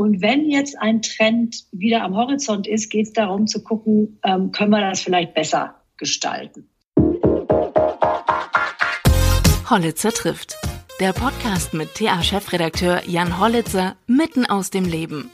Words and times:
Und 0.00 0.22
wenn 0.22 0.48
jetzt 0.48 0.78
ein 0.78 1.02
Trend 1.02 1.66
wieder 1.72 2.02
am 2.04 2.16
Horizont 2.16 2.66
ist, 2.66 2.88
geht 2.88 3.08
es 3.08 3.12
darum 3.12 3.46
zu 3.46 3.62
gucken, 3.62 4.18
ähm, 4.24 4.50
können 4.50 4.70
wir 4.70 4.80
das 4.80 5.02
vielleicht 5.02 5.34
besser 5.34 5.74
gestalten. 5.98 6.70
Hollitzer 9.68 10.10
trifft. 10.10 10.56
Der 11.00 11.12
Podcast 11.12 11.74
mit 11.74 11.94
TA-Chefredakteur 11.96 13.02
Jan 13.08 13.38
Hollitzer 13.38 13.94
mitten 14.06 14.46
aus 14.46 14.70
dem 14.70 14.86
Leben. 14.86 15.30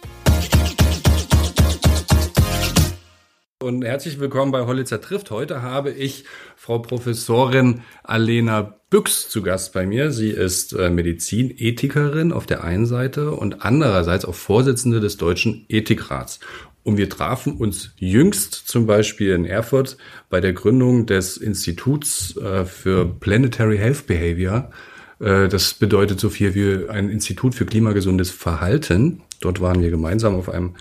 Und 3.67 3.85
herzlich 3.85 4.21
willkommen 4.21 4.53
bei 4.53 4.65
Hollitzer 4.65 5.01
trifft. 5.01 5.33
Heute 5.33 5.61
habe 5.61 5.91
ich 5.91 6.25
Frau 6.55 6.79
Professorin 6.79 7.81
Alena 8.05 8.77
Büchs 8.91 9.29
zu 9.29 9.43
Gast 9.43 9.73
bei 9.73 9.85
mir. 9.87 10.13
Sie 10.13 10.31
ist 10.31 10.73
äh, 10.73 10.89
Medizinethikerin 10.89 12.31
auf 12.31 12.47
der 12.47 12.63
einen 12.63 12.87
Seite 12.87 13.33
und 13.33 13.65
andererseits 13.65 14.25
auch 14.25 14.37
Vorsitzende 14.37 15.01
des 15.01 15.17
Deutschen 15.17 15.67
Ethikrats. 15.69 16.39
Und 16.85 16.97
wir 16.97 17.11
trafen 17.11 17.57
uns 17.57 17.91
jüngst 17.97 18.55
zum 18.55 18.87
Beispiel 18.87 19.33
in 19.33 19.45
Erfurt 19.45 19.97
bei 20.31 20.41
der 20.41 20.53
Gründung 20.53 21.07
des 21.07 21.37
Instituts 21.37 22.37
äh, 22.37 22.67
für 22.67 23.05
Planetary 23.05 23.79
Health 23.79 24.07
Behavior. 24.07 24.71
Äh, 25.19 25.49
das 25.49 25.75
bedeutet 25.75 26.21
so 26.21 26.31
viel 26.31 26.55
wie 26.55 26.89
ein 26.89 27.09
Institut 27.09 27.57
für 27.57 27.67
klimagesundes 27.67 28.31
Verhalten. 28.31 29.23
Dort 29.41 29.61
waren 29.61 29.83
wir 29.83 29.91
gemeinsam 29.91 30.37
auf 30.37 30.49
einem 30.49 30.77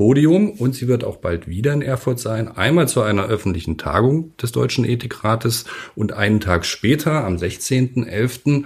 Podium 0.00 0.52
und 0.52 0.74
sie 0.74 0.88
wird 0.88 1.04
auch 1.04 1.18
bald 1.18 1.46
wieder 1.46 1.74
in 1.74 1.82
Erfurt 1.82 2.18
sein. 2.20 2.48
Einmal 2.48 2.88
zu 2.88 3.02
einer 3.02 3.26
öffentlichen 3.26 3.76
Tagung 3.76 4.34
des 4.38 4.50
Deutschen 4.50 4.86
Ethikrates 4.86 5.66
und 5.94 6.14
einen 6.14 6.40
Tag 6.40 6.64
später, 6.64 7.22
am 7.22 7.36
16.11., 7.36 8.64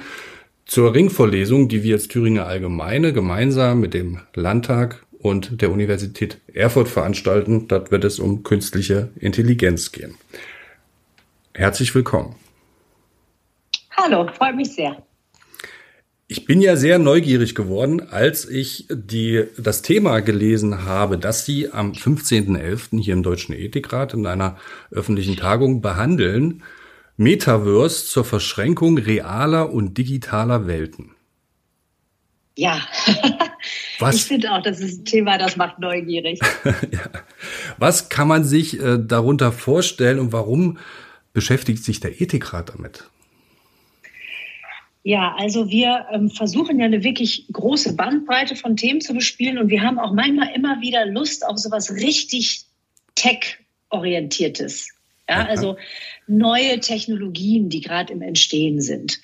zur 0.65 0.95
Ringvorlesung, 0.95 1.69
die 1.69 1.83
wir 1.83 1.97
als 1.97 2.06
Thüringer 2.06 2.47
Allgemeine 2.47 3.12
gemeinsam 3.12 3.80
mit 3.80 3.95
dem 3.95 4.20
Landtag 4.34 5.05
und 5.19 5.61
der 5.61 5.73
Universität 5.73 6.41
Erfurt 6.52 6.87
veranstalten. 6.87 7.66
Dort 7.66 7.91
wird 7.91 8.05
es 8.05 8.20
um 8.20 8.44
künstliche 8.44 9.11
Intelligenz 9.16 9.91
gehen. 9.91 10.14
Herzlich 11.53 11.92
willkommen. 11.97 12.37
Hallo, 13.97 14.31
freut 14.39 14.55
mich 14.55 14.72
sehr. 14.72 15.03
Ich 16.27 16.47
bin 16.47 16.62
ja 16.62 16.77
sehr 16.77 16.98
neugierig 16.98 17.55
geworden, 17.55 18.00
als 18.00 18.48
ich 18.48 18.86
die, 18.91 19.44
das 19.58 19.83
Thema 19.83 20.20
gelesen 20.20 20.84
habe, 20.84 21.19
dass 21.19 21.44
Sie 21.44 21.70
am 21.70 21.92
15.11. 21.92 23.03
hier 23.03 23.12
im 23.12 23.22
Deutschen 23.22 23.55
Ethikrat 23.55 24.14
in 24.14 24.27
einer 24.27 24.56
öffentlichen 24.91 25.36
Tagung 25.36 25.83
behandeln, 25.83 26.62
Metaverse 27.19 28.06
zur 28.06 28.25
Verschränkung 28.25 28.97
realer 28.97 29.70
und 29.70 29.98
digitaler 29.98 30.66
Welten. 30.66 31.11
Ja, 32.56 32.81
Was? 33.98 34.14
ich 34.16 34.25
finde 34.25 34.53
auch, 34.53 34.62
das 34.62 34.81
ist 34.81 35.00
ein 35.00 35.05
Thema, 35.05 35.38
das 35.38 35.56
macht 35.56 35.78
neugierig. 35.78 36.41
ja. 36.64 37.11
Was 37.78 38.09
kann 38.09 38.28
man 38.28 38.44
sich 38.44 38.81
äh, 38.81 38.98
darunter 38.98 39.53
vorstellen 39.53 40.19
und 40.19 40.33
warum 40.33 40.78
beschäftigt 41.33 41.84
sich 41.84 42.00
der 42.00 42.20
Ethikrat 42.20 42.70
damit? 42.70 43.11
Ja, 45.06 45.34
also 45.38 45.69
wir 45.69 46.06
ähm, 46.10 46.30
versuchen 46.30 46.80
ja 46.80 46.86
eine 46.86 47.05
wirklich 47.05 47.47
große 47.52 47.94
Bandbreite 47.94 48.56
von 48.56 48.74
Themen 48.74 49.02
zu 49.02 49.12
bespielen 49.12 49.58
und 49.58 49.69
wir 49.69 49.83
haben 49.83 49.98
auch 49.98 50.14
manchmal 50.14 50.48
immer 50.55 50.80
wieder 50.80 51.05
Lust 51.05 51.47
auf 51.47 51.58
sowas 51.58 51.92
richtig 51.92 52.64
Tech-orientiertes. 53.14 54.88
Ja, 55.28 55.47
also 55.47 55.77
neue 56.27 56.80
Technologien, 56.80 57.69
die 57.69 57.80
gerade 57.80 58.12
im 58.12 58.20
Entstehen 58.22 58.80
sind. 58.80 59.20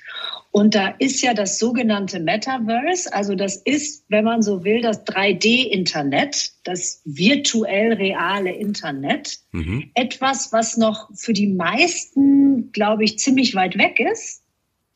Und 0.50 0.74
da 0.74 0.88
ist 0.98 1.22
ja 1.22 1.32
das 1.34 1.58
sogenannte 1.58 2.20
Metaverse, 2.20 3.12
also 3.12 3.34
das 3.34 3.56
ist, 3.56 4.04
wenn 4.08 4.24
man 4.24 4.42
so 4.42 4.64
will, 4.64 4.80
das 4.80 5.06
3D-Internet, 5.06 6.52
das 6.64 7.02
virtuell 7.04 7.92
reale 7.92 8.52
Internet, 8.52 9.38
mhm. 9.52 9.90
etwas, 9.94 10.52
was 10.52 10.76
noch 10.76 11.08
für 11.14 11.32
die 11.32 11.46
meisten, 11.46 12.72
glaube 12.72 13.04
ich, 13.04 13.18
ziemlich 13.18 13.54
weit 13.54 13.78
weg 13.78 14.00
ist, 14.00 14.39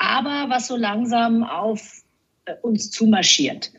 aber 0.05 0.47
was 0.49 0.69
so 0.69 0.77
langsam 0.77 1.43
auf 1.45 2.03
äh, 2.45 2.55
uns 2.63 2.91
zumarschiert. 2.91 3.73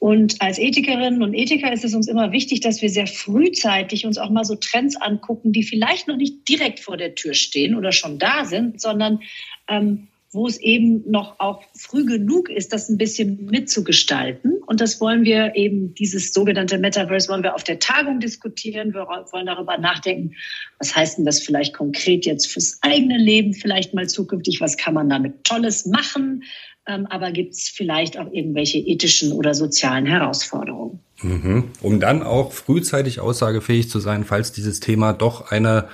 Und 0.00 0.40
als 0.40 0.58
Ethikerinnen 0.58 1.22
und 1.22 1.34
Ethiker 1.34 1.72
ist 1.72 1.84
es 1.84 1.94
uns 1.94 2.06
immer 2.06 2.30
wichtig, 2.30 2.60
dass 2.60 2.82
wir 2.82 2.88
sehr 2.88 3.08
frühzeitig 3.08 4.06
uns 4.06 4.16
auch 4.16 4.30
mal 4.30 4.44
so 4.44 4.54
Trends 4.54 4.94
angucken, 4.96 5.52
die 5.52 5.64
vielleicht 5.64 6.06
noch 6.06 6.16
nicht 6.16 6.48
direkt 6.48 6.78
vor 6.80 6.96
der 6.96 7.16
Tür 7.16 7.34
stehen 7.34 7.74
oder 7.74 7.90
schon 7.90 8.18
da 8.18 8.44
sind, 8.44 8.80
sondern 8.80 9.20
ähm, 9.66 10.07
wo 10.30 10.46
es 10.46 10.58
eben 10.58 11.10
noch 11.10 11.40
auch 11.40 11.62
früh 11.74 12.04
genug 12.04 12.50
ist, 12.50 12.72
das 12.72 12.88
ein 12.88 12.98
bisschen 12.98 13.46
mitzugestalten. 13.46 14.58
Und 14.66 14.80
das 14.80 15.00
wollen 15.00 15.24
wir 15.24 15.56
eben, 15.56 15.94
dieses 15.94 16.34
sogenannte 16.34 16.76
Metaverse, 16.76 17.30
wollen 17.30 17.42
wir 17.42 17.54
auf 17.54 17.64
der 17.64 17.78
Tagung 17.78 18.20
diskutieren. 18.20 18.92
Wir 18.92 19.06
wollen 19.06 19.46
darüber 19.46 19.78
nachdenken, 19.78 20.34
was 20.78 20.94
heißt 20.94 21.18
denn 21.18 21.24
das 21.24 21.40
vielleicht 21.40 21.72
konkret 21.74 22.26
jetzt 22.26 22.46
fürs 22.52 22.78
eigene 22.82 23.16
Leben, 23.16 23.54
vielleicht 23.54 23.94
mal 23.94 24.06
zukünftig, 24.06 24.60
was 24.60 24.76
kann 24.76 24.92
man 24.92 25.08
damit 25.08 25.44
Tolles 25.44 25.86
machen, 25.86 26.44
ähm, 26.86 27.06
aber 27.06 27.30
gibt 27.30 27.54
es 27.54 27.68
vielleicht 27.68 28.18
auch 28.18 28.30
irgendwelche 28.30 28.78
ethischen 28.78 29.32
oder 29.32 29.54
sozialen 29.54 30.04
Herausforderungen. 30.04 31.00
Mhm. 31.22 31.70
Um 31.80 32.00
dann 32.00 32.22
auch 32.22 32.52
frühzeitig 32.52 33.20
aussagefähig 33.20 33.88
zu 33.88 33.98
sein, 33.98 34.24
falls 34.24 34.52
dieses 34.52 34.80
Thema 34.80 35.14
doch 35.14 35.50
eine 35.50 35.88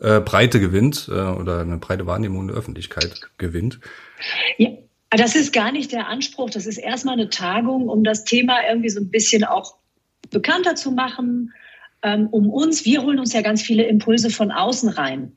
äh, 0.00 0.20
Breite 0.20 0.60
gewinnt 0.60 1.08
äh, 1.10 1.12
oder 1.12 1.60
eine 1.60 1.78
breite 1.78 2.06
Wahrnehmung 2.06 2.42
in 2.42 2.48
der 2.48 2.56
Öffentlichkeit 2.56 3.20
gewinnt. 3.38 3.80
Ja. 4.58 4.70
Das 5.12 5.34
ist 5.34 5.52
gar 5.52 5.72
nicht 5.72 5.90
der 5.90 6.06
Anspruch. 6.06 6.50
Das 6.50 6.66
ist 6.66 6.78
erstmal 6.78 7.14
eine 7.14 7.30
Tagung, 7.30 7.88
um 7.88 8.04
das 8.04 8.22
Thema 8.22 8.58
irgendwie 8.68 8.90
so 8.90 9.00
ein 9.00 9.10
bisschen 9.10 9.42
auch 9.42 9.74
bekannter 10.30 10.76
zu 10.76 10.92
machen, 10.92 11.52
ähm, 12.02 12.28
um 12.30 12.48
uns. 12.48 12.84
Wir 12.84 13.02
holen 13.02 13.18
uns 13.18 13.32
ja 13.32 13.42
ganz 13.42 13.60
viele 13.60 13.82
Impulse 13.86 14.30
von 14.30 14.52
außen 14.52 14.88
rein. 14.88 15.32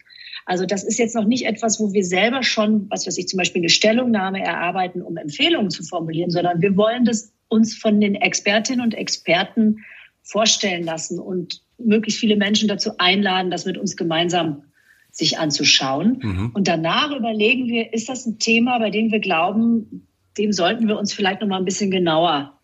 Also 0.46 0.66
das 0.66 0.84
ist 0.84 1.00
jetzt 1.00 1.16
noch 1.16 1.26
nicht 1.26 1.46
etwas, 1.46 1.80
wo 1.80 1.92
wir 1.92 2.04
selber 2.04 2.44
schon, 2.44 2.88
was 2.90 3.08
weiß 3.08 3.18
ich, 3.18 3.28
zum 3.28 3.38
Beispiel 3.38 3.62
eine 3.62 3.70
Stellungnahme 3.70 4.44
erarbeiten, 4.44 5.02
um 5.02 5.18
Empfehlungen 5.18 5.72
zu 5.72 5.84
formulieren, 5.84 6.30
sondern 6.30 6.62
wir 6.62 6.76
wollen 6.76 7.06
das 7.06 7.34
uns 7.48 7.76
von 7.76 8.00
den 8.00 8.16
Expertinnen 8.16 8.84
und 8.84 8.94
Experten 8.94 9.78
vorstellen 10.22 10.84
lassen 10.84 11.20
und 11.20 11.62
möglichst 11.86 12.20
viele 12.20 12.36
Menschen 12.36 12.68
dazu 12.68 12.92
einladen, 12.98 13.52
das 13.52 13.66
mit 13.66 13.78
uns 13.78 13.96
gemeinsam 13.96 14.64
sich 15.12 15.38
anzuschauen. 15.38 16.20
Mhm. 16.22 16.52
Und 16.54 16.68
danach 16.68 17.16
überlegen 17.16 17.68
wir, 17.68 17.94
ist 17.94 18.10
das 18.10 18.26
ein 18.26 18.40
Thema, 18.40 18.80
bei 18.80 18.90
dem 18.90 19.12
wir 19.12 19.20
glauben, 19.20 20.08
dem 20.38 20.52
sollten 20.52 20.88
wir 20.88 20.98
uns 20.98 21.14
vielleicht 21.14 21.42
noch 21.42 21.48
mal 21.48 21.58
ein 21.58 21.66
bisschen 21.66 21.92
genauer 21.92 22.58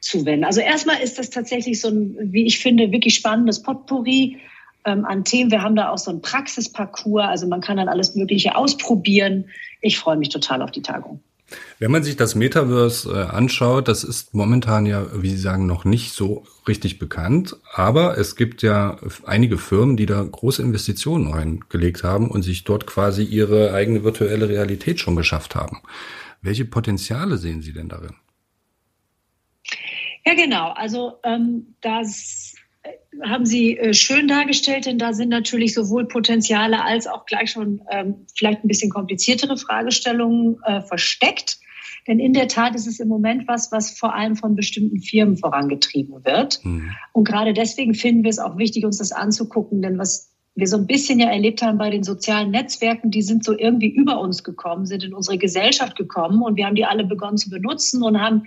zuwenden. 0.00 0.44
Also 0.44 0.60
erstmal 0.60 1.00
ist 1.02 1.18
das 1.18 1.28
tatsächlich 1.28 1.80
so 1.80 1.88
ein, 1.88 2.16
wie 2.32 2.46
ich 2.46 2.58
finde, 2.58 2.90
wirklich 2.90 3.14
spannendes 3.14 3.62
Potpourri 3.62 4.38
ähm, 4.86 5.04
an 5.04 5.24
Themen. 5.24 5.50
Wir 5.50 5.62
haben 5.62 5.76
da 5.76 5.90
auch 5.90 5.98
so 5.98 6.10
ein 6.10 6.22
Praxisparcours, 6.22 7.26
also 7.26 7.46
man 7.46 7.60
kann 7.60 7.76
dann 7.76 7.88
alles 7.88 8.14
Mögliche 8.14 8.56
ausprobieren. 8.56 9.46
Ich 9.82 9.98
freue 9.98 10.16
mich 10.16 10.30
total 10.30 10.62
auf 10.62 10.70
die 10.70 10.82
Tagung. 10.82 11.20
Wenn 11.78 11.90
man 11.90 12.02
sich 12.02 12.16
das 12.16 12.34
Metaverse 12.34 13.10
äh, 13.10 13.34
anschaut, 13.34 13.88
das 13.88 14.04
ist 14.04 14.34
momentan 14.34 14.86
ja, 14.86 15.06
wie 15.22 15.30
Sie 15.30 15.38
sagen, 15.38 15.66
noch 15.66 15.84
nicht 15.84 16.12
so 16.12 16.44
richtig 16.68 16.98
bekannt. 16.98 17.56
Aber 17.72 18.18
es 18.18 18.36
gibt 18.36 18.62
ja 18.62 18.98
einige 19.24 19.58
Firmen, 19.58 19.96
die 19.96 20.06
da 20.06 20.22
große 20.22 20.62
Investitionen 20.62 21.32
reingelegt 21.32 22.04
haben 22.04 22.30
und 22.30 22.42
sich 22.42 22.64
dort 22.64 22.86
quasi 22.86 23.24
ihre 23.24 23.72
eigene 23.72 24.04
virtuelle 24.04 24.48
Realität 24.48 25.00
schon 25.00 25.16
geschafft 25.16 25.54
haben. 25.54 25.78
Welche 26.42 26.64
Potenziale 26.64 27.38
sehen 27.38 27.62
Sie 27.62 27.72
denn 27.72 27.88
darin? 27.88 28.14
Ja, 30.24 30.34
genau. 30.34 30.70
Also 30.72 31.18
ähm, 31.24 31.74
das 31.80 32.54
haben 33.22 33.46
Sie 33.46 33.76
äh, 33.76 33.92
schön 33.94 34.28
dargestellt, 34.28 34.86
denn 34.86 34.98
da 34.98 35.12
sind 35.12 35.28
natürlich 35.28 35.74
sowohl 35.74 36.06
Potenziale 36.08 36.82
als 36.82 37.06
auch 37.06 37.26
gleich 37.26 37.50
schon 37.50 37.82
ähm, 37.90 38.26
vielleicht 38.34 38.64
ein 38.64 38.68
bisschen 38.68 38.90
kompliziertere 38.90 39.56
Fragestellungen 39.56 40.58
äh, 40.64 40.80
versteckt. 40.82 41.58
Denn 42.06 42.18
in 42.18 42.32
der 42.32 42.48
Tat 42.48 42.74
ist 42.74 42.86
es 42.86 42.98
im 42.98 43.08
Moment 43.08 43.46
was, 43.46 43.70
was 43.72 43.98
vor 43.98 44.14
allem 44.14 44.36
von 44.36 44.56
bestimmten 44.56 45.00
Firmen 45.00 45.36
vorangetrieben 45.36 46.24
wird. 46.24 46.64
Mhm. 46.64 46.90
Und 47.12 47.24
gerade 47.24 47.52
deswegen 47.52 47.94
finden 47.94 48.22
wir 48.22 48.30
es 48.30 48.38
auch 48.38 48.56
wichtig, 48.56 48.84
uns 48.84 48.98
das 48.98 49.12
anzugucken. 49.12 49.82
Denn 49.82 49.98
was 49.98 50.30
wir 50.54 50.66
so 50.66 50.76
ein 50.76 50.86
bisschen 50.86 51.20
ja 51.20 51.28
erlebt 51.28 51.62
haben 51.62 51.78
bei 51.78 51.90
den 51.90 52.02
sozialen 52.02 52.50
Netzwerken, 52.50 53.10
die 53.10 53.22
sind 53.22 53.44
so 53.44 53.56
irgendwie 53.56 53.88
über 53.88 54.20
uns 54.20 54.42
gekommen, 54.44 54.86
sind 54.86 55.04
in 55.04 55.14
unsere 55.14 55.38
Gesellschaft 55.38 55.96
gekommen 55.96 56.42
und 56.42 56.56
wir 56.56 56.66
haben 56.66 56.74
die 56.74 56.84
alle 56.84 57.04
begonnen 57.04 57.36
zu 57.36 57.50
benutzen 57.50 58.02
und 58.02 58.20
haben 58.20 58.44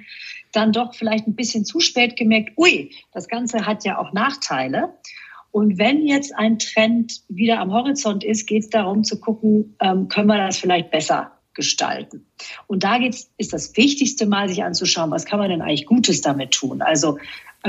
dann 0.55 0.71
doch 0.71 0.95
vielleicht 0.95 1.27
ein 1.27 1.35
bisschen 1.35 1.65
zu 1.65 1.79
spät 1.79 2.15
gemerkt, 2.15 2.57
ui, 2.57 2.91
das 3.11 3.27
Ganze 3.27 3.65
hat 3.65 3.83
ja 3.83 3.97
auch 3.97 4.13
Nachteile. 4.13 4.93
Und 5.51 5.77
wenn 5.77 6.07
jetzt 6.07 6.33
ein 6.35 6.57
Trend 6.57 7.21
wieder 7.27 7.59
am 7.59 7.71
Horizont 7.71 8.23
ist, 8.23 8.47
geht 8.47 8.63
es 8.63 8.69
darum 8.69 9.03
zu 9.03 9.19
gucken, 9.19 9.75
ähm, 9.79 10.07
können 10.07 10.27
wir 10.27 10.37
das 10.37 10.57
vielleicht 10.57 10.89
besser 10.89 11.31
gestalten. 11.53 12.25
Und 12.67 12.83
da 12.83 12.97
geht's, 12.97 13.31
ist 13.37 13.53
das 13.53 13.77
Wichtigste 13.77 14.25
mal, 14.25 14.49
sich 14.49 14.63
anzuschauen, 14.63 15.11
was 15.11 15.25
kann 15.25 15.39
man 15.39 15.49
denn 15.49 15.61
eigentlich 15.61 15.85
Gutes 15.85 16.21
damit 16.21 16.51
tun? 16.51 16.81
Also 16.81 17.19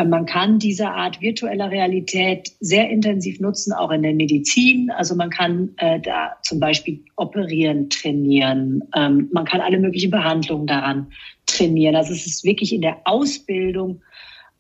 man 0.03 0.27
kann 0.27 0.59
diese 0.59 0.89
Art 0.91 1.21
virtueller 1.21 1.71
Realität 1.71 2.51
sehr 2.59 2.91
intensiv 2.91 3.39
nutzen, 3.39 3.73
auch 3.73 3.93
in 3.93 4.03
der 4.03 4.15
Medizin. 4.15 4.91
Also 4.91 5.15
man 5.15 5.31
kann 5.31 5.71
äh, 5.77 6.01
da 6.01 6.37
zum 6.43 6.59
Beispiel 6.59 7.05
operieren, 7.15 7.91
trainieren. 7.91 8.83
Ähm, 8.97 9.29
man 9.33 9.45
kann 9.45 9.61
alle 9.61 9.79
möglichen 9.79 10.11
Behandlungen 10.11 10.67
daran 10.67 11.13
trainieren. 11.47 11.95
Also 11.95 12.13
es 12.13 12.27
ist 12.27 12.45
wirklich 12.45 12.73
in 12.73 12.81
der 12.81 13.03
Ausbildung 13.05 14.03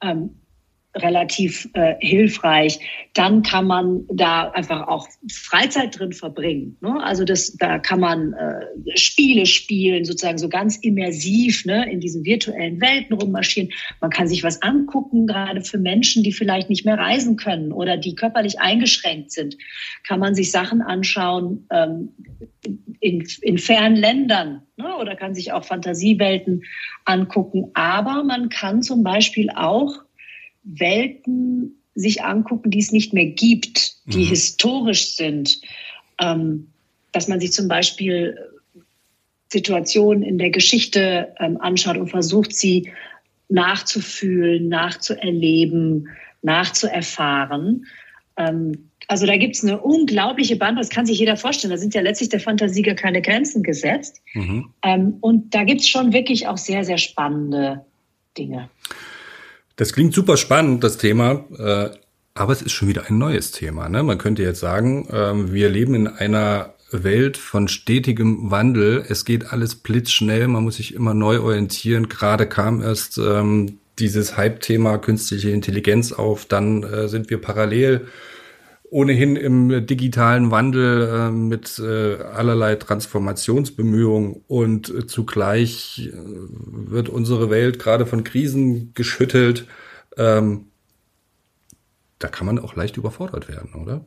ähm, 0.00 0.36
relativ 0.94 1.68
äh, 1.74 1.94
hilfreich. 1.98 2.78
Dann 3.14 3.42
kann 3.42 3.66
man 3.66 4.04
da 4.12 4.50
einfach 4.50 4.86
auch 4.86 5.08
Freizeit 5.32 5.98
drin 5.98 6.12
verbringen. 6.12 6.76
Ne? 6.80 7.02
Also 7.02 7.24
das, 7.24 7.56
da 7.56 7.78
kann 7.78 8.00
man 8.00 8.32
äh, 8.32 8.96
Spiele 8.96 9.46
spielen, 9.46 10.04
sozusagen 10.04 10.38
so 10.38 10.48
ganz 10.48 10.76
immersiv 10.76 11.64
ne? 11.64 11.90
in 11.90 12.00
diesen 12.00 12.24
virtuellen 12.24 12.80
Welten 12.80 13.16
rummarschieren. 13.16 13.70
Man 14.00 14.10
kann 14.10 14.28
sich 14.28 14.42
was 14.44 14.62
angucken, 14.62 15.26
gerade 15.26 15.62
für 15.62 15.78
Menschen, 15.78 16.22
die 16.22 16.32
vielleicht 16.32 16.70
nicht 16.70 16.84
mehr 16.84 16.98
reisen 16.98 17.36
können 17.36 17.72
oder 17.72 17.96
die 17.96 18.14
körperlich 18.14 18.60
eingeschränkt 18.60 19.32
sind, 19.32 19.56
kann 20.06 20.20
man 20.20 20.34
sich 20.34 20.50
Sachen 20.50 20.80
anschauen 20.80 21.66
ähm, 21.70 22.10
in, 23.00 23.26
in 23.42 23.58
fernen 23.58 23.96
Ländern 23.96 24.62
ne? 24.76 24.96
oder 24.96 25.16
kann 25.16 25.34
sich 25.34 25.52
auch 25.52 25.64
Fantasiewelten 25.64 26.62
angucken. 27.04 27.70
Aber 27.74 28.22
man 28.22 28.48
kann 28.48 28.82
zum 28.82 29.02
Beispiel 29.02 29.50
auch 29.54 30.03
Welten 30.64 31.80
sich 31.94 32.24
angucken, 32.24 32.70
die 32.70 32.80
es 32.80 32.90
nicht 32.90 33.12
mehr 33.12 33.26
gibt, 33.26 33.96
die 34.06 34.24
mhm. 34.24 34.28
historisch 34.28 35.16
sind. 35.16 35.60
Ähm, 36.20 36.68
dass 37.12 37.28
man 37.28 37.40
sich 37.40 37.52
zum 37.52 37.68
Beispiel 37.68 38.36
Situationen 39.50 40.22
in 40.22 40.36
der 40.36 40.50
Geschichte 40.50 41.32
ähm, 41.38 41.60
anschaut 41.60 41.96
und 41.96 42.08
versucht, 42.08 42.52
sie 42.52 42.90
nachzufühlen, 43.48 44.68
nachzuerleben, 44.68 46.08
nachzuerfahren. 46.42 47.86
Ähm, 48.36 48.90
also 49.06 49.26
da 49.26 49.36
gibt 49.36 49.54
es 49.54 49.62
eine 49.62 49.80
unglaubliche 49.80 50.56
Band, 50.56 50.78
das 50.78 50.88
kann 50.88 51.06
sich 51.06 51.18
jeder 51.18 51.36
vorstellen. 51.36 51.70
Da 51.70 51.76
sind 51.76 51.94
ja 51.94 52.00
letztlich 52.00 52.30
der 52.30 52.40
Fantasie 52.40 52.82
gar 52.82 52.94
keine 52.94 53.22
Grenzen 53.22 53.62
gesetzt. 53.62 54.20
Mhm. 54.32 54.70
Ähm, 54.82 55.18
und 55.20 55.54
da 55.54 55.64
gibt 55.64 55.82
es 55.82 55.88
schon 55.88 56.12
wirklich 56.12 56.48
auch 56.48 56.58
sehr, 56.58 56.84
sehr 56.84 56.98
spannende 56.98 57.84
Dinge. 58.36 58.70
Das 59.76 59.92
klingt 59.92 60.14
super 60.14 60.36
spannend, 60.36 60.84
das 60.84 60.98
Thema, 60.98 61.44
äh, 61.58 61.90
aber 62.34 62.52
es 62.52 62.62
ist 62.62 62.72
schon 62.72 62.88
wieder 62.88 63.06
ein 63.08 63.18
neues 63.18 63.50
Thema. 63.50 63.88
Ne? 63.88 64.02
Man 64.02 64.18
könnte 64.18 64.42
jetzt 64.42 64.60
sagen, 64.60 65.08
äh, 65.08 65.52
wir 65.52 65.68
leben 65.68 65.94
in 65.94 66.06
einer 66.06 66.74
Welt 66.90 67.36
von 67.36 67.66
stetigem 67.66 68.50
Wandel. 68.50 69.04
Es 69.08 69.24
geht 69.24 69.52
alles 69.52 69.74
blitzschnell, 69.74 70.46
man 70.46 70.62
muss 70.62 70.76
sich 70.76 70.94
immer 70.94 71.14
neu 71.14 71.40
orientieren. 71.40 72.08
Gerade 72.08 72.46
kam 72.46 72.82
erst 72.82 73.18
ähm, 73.18 73.78
dieses 73.98 74.36
Hype-Thema 74.36 74.98
künstliche 74.98 75.50
Intelligenz 75.50 76.12
auf, 76.12 76.44
dann 76.44 76.82
äh, 76.82 77.08
sind 77.08 77.30
wir 77.30 77.40
parallel 77.40 78.08
ohnehin 78.94 79.34
im 79.34 79.86
digitalen 79.86 80.52
Wandel 80.52 81.08
äh, 81.08 81.30
mit 81.32 81.80
äh, 81.80 82.22
allerlei 82.22 82.76
Transformationsbemühungen 82.76 84.44
und 84.46 84.88
äh, 84.88 85.08
zugleich 85.08 86.10
äh, 86.12 86.12
wird 86.14 87.08
unsere 87.08 87.50
Welt 87.50 87.80
gerade 87.80 88.06
von 88.06 88.22
Krisen 88.22 88.94
geschüttelt. 88.94 89.66
Ähm, 90.16 90.66
da 92.20 92.28
kann 92.28 92.46
man 92.46 92.60
auch 92.60 92.76
leicht 92.76 92.96
überfordert 92.96 93.48
werden, 93.48 93.74
oder? 93.74 94.04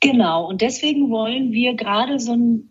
Genau, 0.00 0.48
und 0.48 0.62
deswegen 0.62 1.10
wollen 1.10 1.52
wir 1.52 1.74
gerade 1.74 2.18
so 2.18 2.32
ein, 2.32 2.70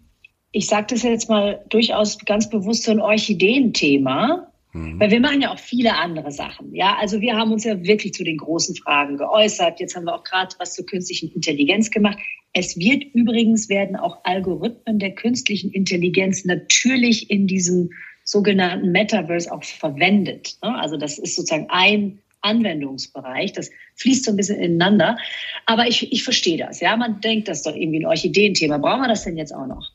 ich 0.51 0.65
sage 0.65 0.87
das 0.89 1.03
jetzt 1.03 1.29
mal 1.29 1.63
durchaus 1.69 2.17
ganz 2.25 2.49
bewusst, 2.49 2.85
so 2.85 2.91
ein 2.91 2.99
Orchideenthema 2.99 4.47
Mhm. 4.73 4.99
Weil 4.99 5.11
wir 5.11 5.19
machen 5.19 5.41
ja 5.41 5.53
auch 5.53 5.59
viele 5.59 5.95
andere 5.95 6.31
Sachen. 6.31 6.73
Ja, 6.73 6.97
also 6.97 7.21
wir 7.21 7.35
haben 7.35 7.51
uns 7.51 7.63
ja 7.63 7.81
wirklich 7.83 8.13
zu 8.13 8.23
den 8.23 8.37
großen 8.37 8.75
Fragen 8.75 9.17
geäußert. 9.17 9.79
Jetzt 9.79 9.95
haben 9.95 10.05
wir 10.05 10.15
auch 10.15 10.23
gerade 10.23 10.55
was 10.59 10.73
zur 10.73 10.85
künstlichen 10.85 11.31
Intelligenz 11.31 11.91
gemacht. 11.91 12.17
Es 12.53 12.77
wird 12.77 13.03
übrigens 13.13 13.69
werden 13.69 13.95
auch 13.95 14.23
Algorithmen 14.23 14.99
der 14.99 15.15
künstlichen 15.15 15.71
Intelligenz 15.71 16.43
natürlich 16.45 17.29
in 17.29 17.47
diesem 17.47 17.91
sogenannten 18.23 18.91
Metaverse 18.91 19.51
auch 19.51 19.63
verwendet. 19.63 20.57
Ne? 20.63 20.75
Also 20.79 20.97
das 20.97 21.19
ist 21.19 21.35
sozusagen 21.35 21.67
ein 21.69 22.19
Anwendungsbereich. 22.41 23.53
Das 23.53 23.69
fließt 23.95 24.25
so 24.25 24.31
ein 24.31 24.37
bisschen 24.37 24.59
ineinander. 24.59 25.17
Aber 25.65 25.87
ich, 25.87 26.11
ich 26.11 26.23
verstehe 26.23 26.57
das. 26.57 26.79
Ja, 26.79 26.97
man 26.97 27.21
denkt, 27.21 27.47
das 27.47 27.59
ist 27.59 27.67
doch 27.67 27.75
irgendwie 27.75 27.99
ein 27.99 28.07
Orchideenthema. 28.07 28.77
Brauchen 28.79 29.01
wir 29.01 29.07
das 29.07 29.23
denn 29.23 29.37
jetzt 29.37 29.53
auch 29.53 29.67
noch? 29.67 29.91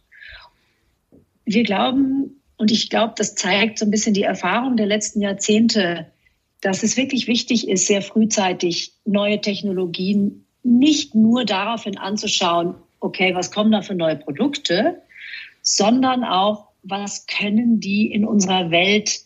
Wir 1.45 1.63
glauben, 1.63 2.38
und 2.59 2.73
ich 2.73 2.91
glaube, 2.91 3.15
das 3.17 3.35
zeigt 3.37 3.79
so 3.79 3.87
ein 3.87 3.91
bisschen 3.91 4.15
die 4.15 4.25
Erfahrung 4.25 4.77
der 4.77 4.87
letzten 4.87 5.23
Jahrzehnte, 5.23 6.11
dass 6.61 6.83
es 6.83 6.97
wirklich 6.97 7.29
wichtig 7.29 7.69
ist, 7.69 7.87
sehr 7.87 8.03
frühzeitig 8.03 8.93
neue 9.05 9.41
Technologien 9.41 10.45
nicht 10.65 11.15
nur 11.15 11.45
daraufhin 11.45 11.97
anzuschauen, 11.97 12.75
okay, 13.01 13.35
was 13.35 13.53
kommen 13.53 13.71
da 13.71 13.81
für 13.81 13.95
neue 13.95 14.17
Produkte, 14.17 15.03
sondern 15.63 16.25
auch, 16.25 16.69
was 16.83 17.27
können 17.27 17.79
die 17.79 18.11
in 18.11 18.25
unserer 18.25 18.73
Welt 18.73 19.21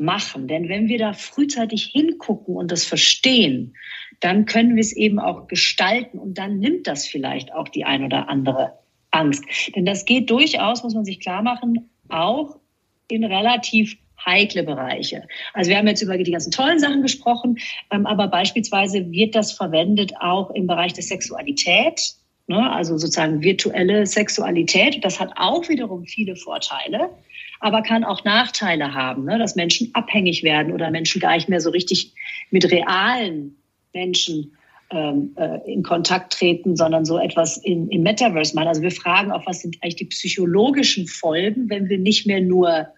machen. 0.00 0.48
Denn 0.48 0.70
wenn 0.70 0.88
wir 0.88 0.98
da 0.98 1.12
frühzeitig 1.12 1.84
hingucken 1.84 2.56
und 2.56 2.72
das 2.72 2.84
verstehen, 2.84 3.76
dann 4.20 4.46
können 4.46 4.76
wir 4.76 4.80
es 4.80 4.96
eben 4.96 5.18
auch 5.18 5.46
gestalten 5.46 6.18
und 6.18 6.38
dann 6.38 6.58
nimmt 6.58 6.86
das 6.86 7.06
vielleicht 7.06 7.52
auch 7.52 7.68
die 7.68 7.84
ein 7.84 8.02
oder 8.02 8.30
andere 8.30 8.78
Angst. 9.10 9.44
Denn 9.76 9.84
das 9.84 10.06
geht 10.06 10.30
durchaus, 10.30 10.82
muss 10.82 10.94
man 10.94 11.04
sich 11.04 11.20
klar 11.20 11.42
machen, 11.42 11.90
auch 12.08 12.61
in 13.08 13.24
relativ 13.24 13.96
heikle 14.24 14.62
Bereiche. 14.62 15.26
Also 15.52 15.70
wir 15.70 15.78
haben 15.78 15.86
jetzt 15.88 16.02
über 16.02 16.16
die 16.16 16.30
ganzen 16.30 16.52
tollen 16.52 16.78
Sachen 16.78 17.02
gesprochen, 17.02 17.58
ähm, 17.90 18.06
aber 18.06 18.28
beispielsweise 18.28 19.10
wird 19.10 19.34
das 19.34 19.52
verwendet 19.52 20.12
auch 20.20 20.50
im 20.50 20.66
Bereich 20.66 20.92
der 20.92 21.02
Sexualität, 21.02 22.00
ne? 22.46 22.70
also 22.70 22.96
sozusagen 22.96 23.42
virtuelle 23.42 24.06
Sexualität. 24.06 25.04
Das 25.04 25.20
hat 25.20 25.32
auch 25.36 25.68
wiederum 25.68 26.04
viele 26.04 26.36
Vorteile, 26.36 27.10
aber 27.60 27.82
kann 27.82 28.04
auch 28.04 28.24
Nachteile 28.24 28.94
haben, 28.94 29.24
ne? 29.24 29.38
dass 29.38 29.56
Menschen 29.56 29.90
abhängig 29.94 30.42
werden 30.42 30.72
oder 30.72 30.90
Menschen 30.90 31.20
gar 31.20 31.34
nicht 31.34 31.48
mehr 31.48 31.60
so 31.60 31.70
richtig 31.70 32.14
mit 32.50 32.70
realen 32.70 33.56
Menschen 33.92 34.56
in 34.92 35.82
Kontakt 35.82 36.34
treten, 36.34 36.76
sondern 36.76 37.04
so 37.04 37.18
etwas 37.18 37.56
in, 37.56 37.88
im 37.88 38.02
Metaverse 38.02 38.54
machen. 38.54 38.68
Also 38.68 38.82
wir 38.82 38.90
fragen 38.90 39.32
auch, 39.32 39.46
was 39.46 39.60
sind 39.60 39.76
eigentlich 39.80 39.96
die 39.96 40.04
psychologischen 40.06 41.06
Folgen, 41.06 41.70
wenn 41.70 41.88
wir 41.88 41.98
nicht 41.98 42.26
mehr 42.26 42.40
nur 42.40 42.88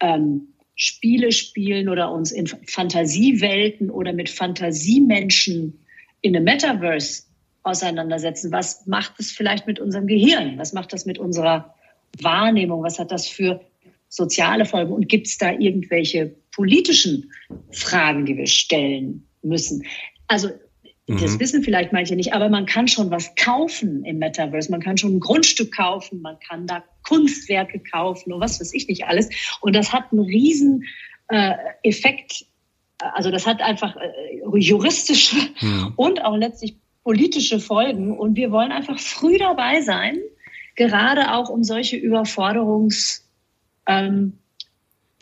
ähm, 0.00 0.48
Spiele 0.74 1.32
spielen 1.32 1.88
oder 1.88 2.10
uns 2.10 2.32
in 2.32 2.46
Fantasiewelten 2.46 3.90
oder 3.90 4.12
mit 4.12 4.28
Fantasiemenschen 4.28 5.78
in 6.20 6.36
einem 6.36 6.44
Metaverse 6.44 7.24
auseinandersetzen. 7.62 8.52
Was 8.52 8.86
macht 8.86 9.14
es 9.18 9.30
vielleicht 9.30 9.66
mit 9.66 9.78
unserem 9.78 10.06
Gehirn? 10.06 10.58
Was 10.58 10.72
macht 10.72 10.92
das 10.92 11.06
mit 11.06 11.18
unserer 11.18 11.74
Wahrnehmung? 12.20 12.82
Was 12.82 12.98
hat 12.98 13.12
das 13.12 13.26
für 13.28 13.60
soziale 14.08 14.64
Folgen? 14.64 14.92
Und 14.92 15.08
gibt 15.08 15.26
es 15.26 15.38
da 15.38 15.52
irgendwelche 15.52 16.34
politischen 16.54 17.30
Fragen, 17.70 18.26
die 18.26 18.36
wir 18.36 18.46
stellen 18.46 19.26
müssen? 19.42 19.84
Also 20.26 20.50
das 21.20 21.34
mhm. 21.34 21.40
wissen 21.40 21.62
vielleicht 21.62 21.92
manche 21.92 22.16
nicht, 22.16 22.32
aber 22.32 22.48
man 22.48 22.66
kann 22.66 22.88
schon 22.88 23.10
was 23.10 23.34
kaufen 23.34 24.04
im 24.04 24.18
Metaverse. 24.18 24.70
Man 24.70 24.80
kann 24.80 24.96
schon 24.96 25.16
ein 25.16 25.20
Grundstück 25.20 25.74
kaufen, 25.74 26.20
man 26.22 26.38
kann 26.38 26.66
da 26.66 26.82
Kunstwerke 27.06 27.80
kaufen 27.80 28.32
und 28.32 28.40
was 28.40 28.60
weiß 28.60 28.72
ich 28.74 28.88
nicht 28.88 29.04
alles. 29.04 29.28
Und 29.60 29.74
das 29.74 29.92
hat 29.92 30.12
einen 30.12 30.20
riesen 30.20 30.84
äh, 31.28 31.54
Effekt. 31.82 32.46
Also 32.98 33.30
das 33.30 33.46
hat 33.46 33.60
einfach 33.60 33.96
äh, 33.96 34.58
juristische 34.58 35.36
mhm. 35.60 35.92
und 35.96 36.24
auch 36.24 36.36
letztlich 36.36 36.76
politische 37.04 37.58
Folgen. 37.58 38.16
Und 38.16 38.36
wir 38.36 38.50
wollen 38.52 38.72
einfach 38.72 38.98
früh 38.98 39.38
dabei 39.38 39.80
sein, 39.80 40.18
gerade 40.76 41.34
auch 41.34 41.48
um 41.48 41.64
solche 41.64 41.96
Überforderungs 41.96 43.28
ähm, 43.86 44.34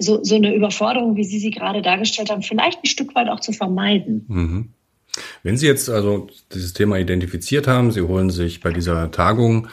so, 0.00 0.24
so 0.24 0.34
eine 0.34 0.54
Überforderung, 0.54 1.16
wie 1.16 1.24
Sie 1.24 1.38
sie 1.38 1.50
gerade 1.50 1.82
dargestellt 1.82 2.30
haben, 2.30 2.42
vielleicht 2.42 2.82
ein 2.82 2.86
Stück 2.86 3.14
weit 3.14 3.28
auch 3.28 3.40
zu 3.40 3.52
vermeiden. 3.52 4.24
Mhm. 4.28 4.68
Wenn 5.42 5.56
Sie 5.56 5.66
jetzt 5.66 5.88
also 5.88 6.28
dieses 6.52 6.72
Thema 6.72 6.98
identifiziert 6.98 7.66
haben, 7.66 7.92
Sie 7.92 8.02
holen 8.02 8.30
sich 8.30 8.60
bei 8.60 8.72
dieser 8.72 9.10
Tagung 9.10 9.68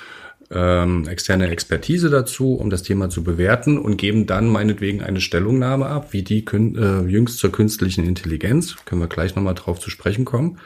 ähm, 0.49 1.07
externe 1.07 1.49
Expertise 1.49 2.09
dazu, 2.09 2.55
um 2.55 2.69
das 2.69 2.83
Thema 2.83 3.09
zu 3.09 3.23
bewerten 3.23 3.77
und 3.77 3.97
geben 3.97 4.27
dann 4.27 4.47
meinetwegen 4.47 5.01
eine 5.01 5.19
Stellungnahme 5.19 5.87
ab, 5.87 6.13
wie 6.13 6.23
die 6.23 6.45
äh, 6.45 7.01
jüngst 7.05 7.37
zur 7.37 7.51
künstlichen 7.51 8.05
Intelligenz, 8.05 8.77
können 8.85 9.01
wir 9.01 9.07
gleich 9.07 9.35
nochmal 9.35 9.55
drauf 9.55 9.79
zu 9.79 9.89
sprechen 9.89 10.23
kommen. 10.23 10.59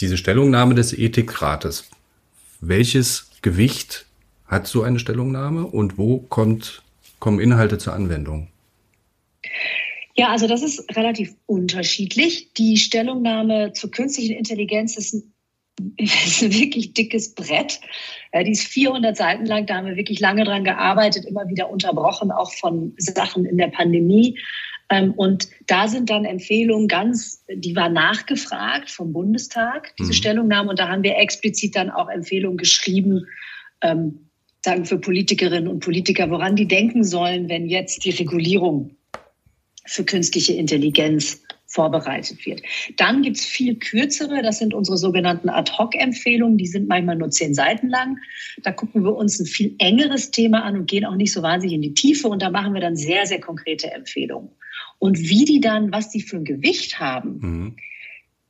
Diese 0.00 0.16
Stellungnahme 0.16 0.74
des 0.74 0.96
Ethikrates, 0.96 1.90
welches 2.60 3.30
Gewicht 3.42 4.06
hat 4.46 4.66
so 4.66 4.82
eine 4.82 4.98
Stellungnahme 4.98 5.66
und 5.66 5.98
wo 5.98 6.18
kommt, 6.18 6.82
kommen 7.18 7.40
Inhalte 7.40 7.78
zur 7.78 7.94
Anwendung? 7.94 8.48
Ja, 10.16 10.28
also 10.28 10.46
das 10.46 10.62
ist 10.62 10.96
relativ 10.96 11.34
unterschiedlich. 11.46 12.52
Die 12.54 12.76
Stellungnahme 12.76 13.72
zur 13.72 13.90
künstlichen 13.90 14.36
Intelligenz 14.36 14.96
ist 14.96 15.14
ein, 15.14 15.34
ist 15.98 16.42
ein 16.42 16.52
wirklich 16.52 16.94
dickes 16.94 17.34
Brett. 17.34 17.80
Ja, 18.32 18.44
die 18.44 18.52
ist 18.52 18.66
400 18.68 19.16
Seiten 19.16 19.44
lang. 19.44 19.66
Da 19.66 19.76
haben 19.76 19.86
wir 19.86 19.96
wirklich 19.96 20.20
lange 20.20 20.44
dran 20.44 20.62
gearbeitet, 20.62 21.24
immer 21.24 21.48
wieder 21.48 21.68
unterbrochen, 21.68 22.30
auch 22.30 22.52
von 22.52 22.94
Sachen 22.96 23.44
in 23.44 23.58
der 23.58 23.68
Pandemie. 23.68 24.38
Ähm, 24.88 25.14
und 25.14 25.48
da 25.66 25.88
sind 25.88 26.10
dann 26.10 26.24
Empfehlungen 26.24 26.86
ganz, 26.86 27.44
die 27.52 27.74
war 27.74 27.88
nachgefragt 27.88 28.90
vom 28.90 29.12
Bundestag, 29.12 29.96
diese 29.96 30.10
mhm. 30.10 30.14
Stellungnahme. 30.14 30.70
Und 30.70 30.78
da 30.78 30.88
haben 30.88 31.02
wir 31.02 31.16
explizit 31.16 31.74
dann 31.74 31.90
auch 31.90 32.08
Empfehlungen 32.08 32.58
geschrieben, 32.58 33.26
ähm, 33.80 34.30
sagen 34.64 34.84
für 34.84 34.98
Politikerinnen 34.98 35.68
und 35.68 35.80
Politiker, 35.80 36.30
woran 36.30 36.54
die 36.54 36.68
denken 36.68 37.02
sollen, 37.02 37.48
wenn 37.48 37.68
jetzt 37.68 38.04
die 38.04 38.10
Regulierung 38.10 38.96
für 39.86 40.04
künstliche 40.04 40.54
Intelligenz 40.54 41.42
vorbereitet 41.66 42.46
wird. 42.46 42.62
Dann 42.96 43.22
gibt 43.22 43.36
es 43.36 43.44
viel 43.44 43.76
kürzere, 43.76 44.42
das 44.42 44.58
sind 44.58 44.74
unsere 44.74 44.96
sogenannten 44.96 45.48
Ad-Hoc-Empfehlungen, 45.48 46.56
die 46.56 46.66
sind 46.66 46.88
manchmal 46.88 47.16
nur 47.16 47.30
zehn 47.30 47.52
Seiten 47.54 47.88
lang. 47.88 48.18
Da 48.62 48.70
gucken 48.70 49.02
wir 49.02 49.16
uns 49.16 49.40
ein 49.40 49.46
viel 49.46 49.74
engeres 49.78 50.30
Thema 50.30 50.62
an 50.62 50.76
und 50.76 50.86
gehen 50.86 51.04
auch 51.04 51.16
nicht 51.16 51.32
so 51.32 51.42
wahnsinnig 51.42 51.74
in 51.74 51.82
die 51.82 51.94
Tiefe 51.94 52.28
und 52.28 52.42
da 52.42 52.50
machen 52.50 52.74
wir 52.74 52.80
dann 52.80 52.96
sehr, 52.96 53.26
sehr 53.26 53.40
konkrete 53.40 53.90
Empfehlungen. 53.90 54.50
Und 54.98 55.18
wie 55.18 55.44
die 55.44 55.60
dann, 55.60 55.90
was 55.90 56.10
die 56.10 56.22
für 56.22 56.36
ein 56.36 56.44
Gewicht 56.44 57.00
haben, 57.00 57.38
mhm 57.40 57.76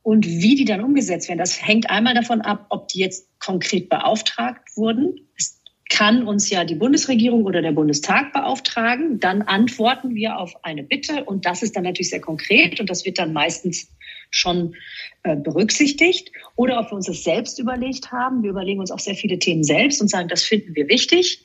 und 0.05 0.27
wie 0.27 0.53
die 0.53 0.65
dann 0.65 0.81
umgesetzt 0.81 1.29
werden, 1.29 1.39
das 1.39 1.59
hängt 1.65 1.89
einmal 1.89 2.13
davon 2.13 2.41
ab, 2.41 2.67
ob 2.69 2.89
die 2.89 2.99
jetzt 2.99 3.27
konkret 3.39 3.89
beauftragt 3.89 4.77
wurden. 4.77 5.27
Es 5.35 5.59
kann 5.95 6.27
uns 6.27 6.49
ja 6.49 6.65
die 6.65 6.75
Bundesregierung 6.75 7.45
oder 7.45 7.61
der 7.61 7.71
Bundestag 7.71 8.33
beauftragen. 8.33 9.17
Dann 9.21 9.41
antworten 9.41 10.13
wir 10.13 10.37
auf 10.37 10.53
eine 10.65 10.83
Bitte 10.83 11.23
und 11.23 11.45
das 11.45 11.63
ist 11.63 11.77
dann 11.77 11.83
natürlich 11.83 12.09
sehr 12.09 12.19
konkret 12.19 12.81
und 12.81 12.89
das 12.89 13.05
wird 13.05 13.17
dann 13.17 13.31
meistens 13.31 13.89
schon 14.29 14.75
äh, 15.23 15.37
berücksichtigt. 15.37 16.33
Oder 16.57 16.79
ob 16.79 16.91
wir 16.91 16.97
uns 16.97 17.05
das 17.05 17.23
selbst 17.23 17.59
überlegt 17.59 18.11
haben. 18.11 18.43
Wir 18.43 18.49
überlegen 18.49 18.81
uns 18.81 18.91
auch 18.91 18.99
sehr 18.99 19.15
viele 19.15 19.39
Themen 19.39 19.63
selbst 19.63 20.01
und 20.01 20.09
sagen, 20.09 20.27
das 20.27 20.43
finden 20.43 20.75
wir 20.75 20.89
wichtig. 20.89 21.41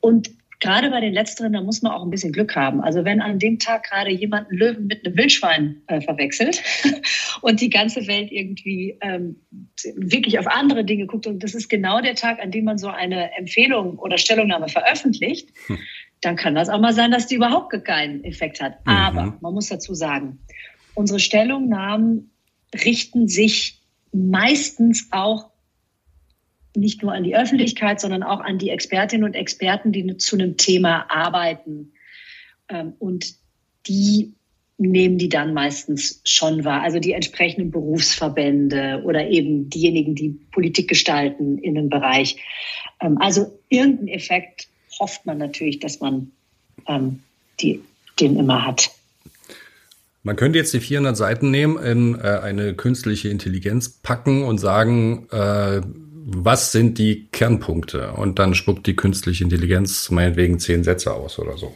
Und 0.00 0.32
gerade 0.62 0.90
bei 0.90 1.00
den 1.00 1.12
Letzteren, 1.12 1.52
da 1.52 1.60
muss 1.60 1.82
man 1.82 1.90
auch 1.90 2.04
ein 2.04 2.10
bisschen 2.10 2.32
Glück 2.32 2.54
haben. 2.54 2.80
Also 2.80 3.04
wenn 3.04 3.20
an 3.20 3.40
dem 3.40 3.58
Tag 3.58 3.90
gerade 3.90 4.10
jemand 4.10 4.48
einen 4.48 4.58
Löwen 4.58 4.86
mit 4.86 5.04
einem 5.04 5.16
Wildschwein 5.16 5.82
äh, 5.88 6.00
verwechselt 6.00 6.62
und 7.42 7.60
die 7.60 7.68
ganze 7.68 8.06
Welt 8.06 8.30
irgendwie 8.30 8.96
ähm, 9.00 9.36
wirklich 9.96 10.38
auf 10.38 10.46
andere 10.46 10.84
Dinge 10.84 11.06
guckt 11.06 11.26
und 11.26 11.42
das 11.42 11.54
ist 11.54 11.68
genau 11.68 12.00
der 12.00 12.14
Tag, 12.14 12.40
an 12.40 12.52
dem 12.52 12.64
man 12.64 12.78
so 12.78 12.88
eine 12.88 13.36
Empfehlung 13.36 13.98
oder 13.98 14.18
Stellungnahme 14.18 14.68
veröffentlicht, 14.68 15.50
hm. 15.66 15.78
dann 16.20 16.36
kann 16.36 16.54
das 16.54 16.68
auch 16.68 16.80
mal 16.80 16.94
sein, 16.94 17.10
dass 17.10 17.26
die 17.26 17.34
überhaupt 17.34 17.72
keinen 17.84 18.22
Effekt 18.22 18.60
hat. 18.60 18.86
Mhm. 18.86 18.92
Aber 18.92 19.38
man 19.40 19.54
muss 19.54 19.68
dazu 19.68 19.94
sagen, 19.94 20.38
unsere 20.94 21.18
Stellungnahmen 21.18 22.30
richten 22.72 23.26
sich 23.26 23.80
meistens 24.12 25.08
auch 25.10 25.51
nicht 26.74 27.02
nur 27.02 27.12
an 27.12 27.24
die 27.24 27.36
Öffentlichkeit, 27.36 28.00
sondern 28.00 28.22
auch 28.22 28.40
an 28.40 28.58
die 28.58 28.70
Expertinnen 28.70 29.24
und 29.24 29.34
Experten, 29.34 29.92
die 29.92 30.16
zu 30.16 30.36
einem 30.36 30.56
Thema 30.56 31.06
arbeiten. 31.10 31.92
Ähm, 32.68 32.94
und 32.98 33.34
die 33.86 34.32
nehmen 34.78 35.18
die 35.18 35.28
dann 35.28 35.54
meistens 35.54 36.20
schon 36.24 36.64
wahr. 36.64 36.82
Also 36.82 36.98
die 36.98 37.12
entsprechenden 37.12 37.70
Berufsverbände 37.70 39.02
oder 39.04 39.28
eben 39.28 39.70
diejenigen, 39.70 40.14
die 40.14 40.30
Politik 40.52 40.88
gestalten 40.88 41.58
in 41.58 41.76
einem 41.76 41.88
Bereich. 41.88 42.36
Ähm, 43.00 43.18
also 43.18 43.58
irgendeinen 43.68 44.08
Effekt 44.08 44.68
hofft 44.98 45.26
man 45.26 45.38
natürlich, 45.38 45.78
dass 45.78 46.00
man 46.00 46.32
ähm, 46.88 47.20
die, 47.60 47.80
den 48.18 48.36
immer 48.36 48.66
hat. 48.66 48.90
Man 50.24 50.36
könnte 50.36 50.58
jetzt 50.58 50.72
die 50.72 50.80
400 50.80 51.16
Seiten 51.16 51.50
nehmen, 51.50 51.82
in 51.82 52.14
äh, 52.14 52.38
eine 52.42 52.74
künstliche 52.74 53.28
Intelligenz 53.28 53.88
packen 53.88 54.44
und 54.44 54.58
sagen, 54.58 55.26
äh, 55.32 55.80
was 56.24 56.72
sind 56.72 56.98
die 56.98 57.28
Kernpunkte? 57.32 58.12
Und 58.12 58.38
dann 58.38 58.54
spuckt 58.54 58.86
die 58.86 58.96
künstliche 58.96 59.44
Intelligenz 59.44 60.10
meinetwegen 60.10 60.58
zehn 60.58 60.84
Sätze 60.84 61.12
aus 61.12 61.38
oder 61.38 61.56
so. 61.56 61.74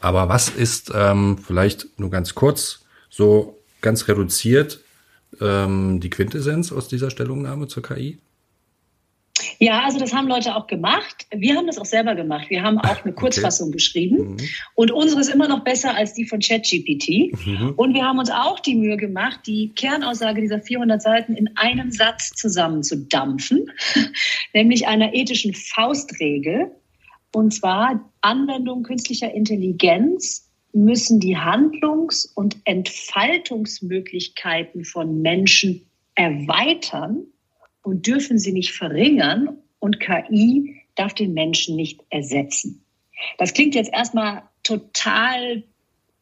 Aber 0.00 0.28
was 0.28 0.48
ist 0.48 0.90
ähm, 0.94 1.38
vielleicht 1.38 1.98
nur 1.98 2.10
ganz 2.10 2.34
kurz, 2.34 2.84
so 3.10 3.62
ganz 3.80 4.08
reduziert, 4.08 4.80
ähm, 5.40 6.00
die 6.00 6.10
Quintessenz 6.10 6.72
aus 6.72 6.88
dieser 6.88 7.10
Stellungnahme 7.10 7.68
zur 7.68 7.82
KI? 7.82 8.18
Ja, 9.58 9.84
also 9.84 9.98
das 9.98 10.12
haben 10.12 10.28
Leute 10.28 10.54
auch 10.54 10.66
gemacht. 10.66 11.26
Wir 11.30 11.56
haben 11.56 11.66
das 11.66 11.78
auch 11.78 11.86
selber 11.86 12.14
gemacht. 12.14 12.50
Wir 12.50 12.62
haben 12.62 12.78
auch 12.78 13.04
eine 13.04 13.14
Kurzfassung 13.14 13.68
okay. 13.68 13.76
geschrieben. 13.76 14.32
Mhm. 14.32 14.36
Und 14.74 14.90
unsere 14.90 15.20
ist 15.20 15.28
immer 15.28 15.48
noch 15.48 15.64
besser 15.64 15.94
als 15.94 16.14
die 16.14 16.26
von 16.26 16.40
ChatGPT. 16.40 17.32
Mhm. 17.46 17.74
Und 17.76 17.94
wir 17.94 18.04
haben 18.04 18.18
uns 18.18 18.30
auch 18.30 18.60
die 18.60 18.74
Mühe 18.74 18.96
gemacht, 18.96 19.40
die 19.46 19.72
Kernaussage 19.74 20.40
dieser 20.40 20.60
400 20.60 21.00
Seiten 21.00 21.34
in 21.34 21.56
einem 21.56 21.90
Satz 21.90 22.30
zusammenzudampfen, 22.30 23.70
nämlich 24.54 24.86
einer 24.86 25.14
ethischen 25.14 25.54
Faustregel. 25.54 26.70
Und 27.32 27.52
zwar 27.52 28.10
Anwendung 28.20 28.82
künstlicher 28.82 29.32
Intelligenz 29.32 30.50
müssen 30.72 31.20
die 31.20 31.38
Handlungs- 31.38 32.26
und 32.26 32.56
Entfaltungsmöglichkeiten 32.64 34.84
von 34.84 35.22
Menschen 35.22 35.86
erweitern 36.14 37.26
und 37.86 38.04
dürfen 38.08 38.36
sie 38.36 38.52
nicht 38.52 38.72
verringern 38.72 39.58
und 39.78 40.00
KI 40.00 40.82
darf 40.96 41.14
den 41.14 41.34
Menschen 41.34 41.76
nicht 41.76 42.00
ersetzen. 42.10 42.84
Das 43.38 43.54
klingt 43.54 43.76
jetzt 43.76 43.92
erstmal 43.92 44.42
total 44.64 45.62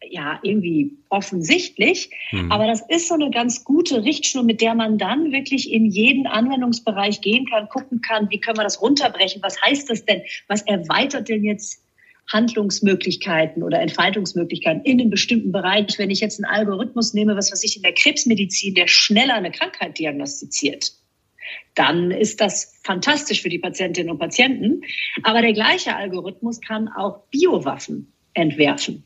ja, 0.07 0.39
irgendwie 0.43 0.99
offensichtlich. 1.09 2.11
Mhm. 2.33 2.53
Aber 2.53 2.67
das 2.67 2.83
ist 2.87 3.09
so 3.09 3.15
eine 3.15 3.31
ganz 3.31 3.65
gute 3.65 4.05
Richtschnur, 4.05 4.45
mit 4.45 4.61
der 4.61 4.75
man 4.75 4.99
dann 4.99 5.33
wirklich 5.33 5.73
in 5.73 5.87
jeden 5.87 6.27
Anwendungsbereich 6.27 7.23
gehen 7.23 7.47
kann, 7.47 7.71
gucken 7.71 8.03
kann, 8.03 8.29
wie 8.29 8.41
können 8.41 8.59
wir 8.59 8.65
das 8.65 8.83
runterbrechen? 8.83 9.41
Was 9.43 9.63
heißt 9.63 9.89
das 9.89 10.05
denn? 10.05 10.21
Was 10.49 10.61
erweitert 10.61 11.31
denn 11.31 11.45
jetzt 11.45 11.83
Handlungsmöglichkeiten 12.31 13.63
oder 13.63 13.81
Entfaltungsmöglichkeiten 13.81 14.83
in 14.85 15.01
einem 15.01 15.09
bestimmten 15.09 15.53
Bereich? 15.53 15.99
Wenn 15.99 16.11
ich 16.11 16.21
jetzt 16.21 16.39
einen 16.39 16.55
Algorithmus 16.55 17.15
nehme, 17.15 17.35
was 17.35 17.51
weiß 17.51 17.65
ich, 17.65 17.77
in 17.77 17.83
der 17.83 17.95
Krebsmedizin, 17.95 18.75
der 18.75 18.89
schneller 18.89 19.37
eine 19.37 19.51
Krankheit 19.51 19.99
diagnostiziert, 19.99 20.93
dann 21.75 22.11
ist 22.11 22.41
das 22.41 22.79
fantastisch 22.85 23.43
für 23.43 23.49
die 23.49 23.59
Patientinnen 23.59 24.11
und 24.11 24.19
Patienten. 24.19 24.83
Aber 25.23 25.43
der 25.43 25.53
gleiche 25.53 25.97
Algorithmus 25.97 26.61
kann 26.61 26.89
auch 26.89 27.25
Biowaffen 27.31 28.13
entwerfen. 28.35 29.05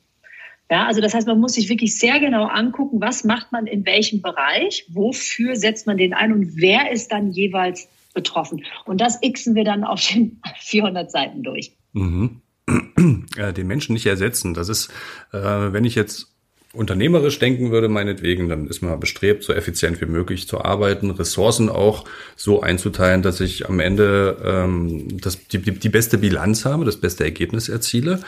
Ja, 0.71 0.87
also 0.87 1.01
das 1.01 1.15
heißt, 1.15 1.27
man 1.27 1.41
muss 1.41 1.55
sich 1.55 1.71
wirklich 1.71 1.99
sehr 1.99 2.21
genau 2.21 2.45
angucken, 2.45 3.01
was 3.01 3.25
macht 3.25 3.53
man 3.53 3.67
in 3.67 3.87
welchem 3.87 4.21
Bereich, 4.21 4.87
wofür 4.91 5.57
setzt 5.57 5.87
man 5.87 5.97
den 5.97 6.13
ein 6.13 6.33
und 6.33 6.57
wer 6.57 6.91
ist 6.93 7.11
dann 7.11 7.33
jeweils 7.33 7.89
betroffen. 8.13 8.65
Und 8.85 9.01
das 9.01 9.21
xen 9.21 9.55
wir 9.55 9.65
dann 9.65 9.85
auf 9.85 10.07
den 10.07 10.43
400 10.61 11.11
Seiten 11.11 11.43
durch. 11.43 11.73
Mhm. 11.93 12.43
Den 13.57 13.67
Menschen 13.67 13.95
nicht 13.95 14.05
ersetzen. 14.05 14.53
Das 14.53 14.69
ist, 14.69 14.91
äh, 15.33 15.39
wenn 15.39 15.85
ich 15.85 15.95
jetzt 15.95 16.38
unternehmerisch 16.73 17.39
denken 17.39 17.71
würde, 17.71 17.89
meinetwegen, 17.89 18.49
dann 18.49 18.67
ist 18.67 18.83
man 18.83 19.01
bestrebt, 19.01 19.43
so 19.43 19.53
effizient 19.53 20.01
wie 20.01 20.07
möglich 20.07 20.47
zu 20.47 20.61
arbeiten, 20.61 21.11
Ressourcen 21.11 21.71
auch 21.71 22.05
so 22.37 22.61
einzuteilen, 22.61 23.23
dass 23.23 23.41
ich 23.41 23.69
am 23.69 23.81
Ende 23.81 24.37
ähm, 24.45 25.21
das, 25.21 25.47
die, 25.49 25.59
die 25.59 25.89
beste 25.89 26.19
Bilanz 26.19 26.65
habe, 26.65 26.85
das 26.85 26.99
beste 26.99 27.25
Ergebnis 27.25 27.69
erziele. 27.69 28.21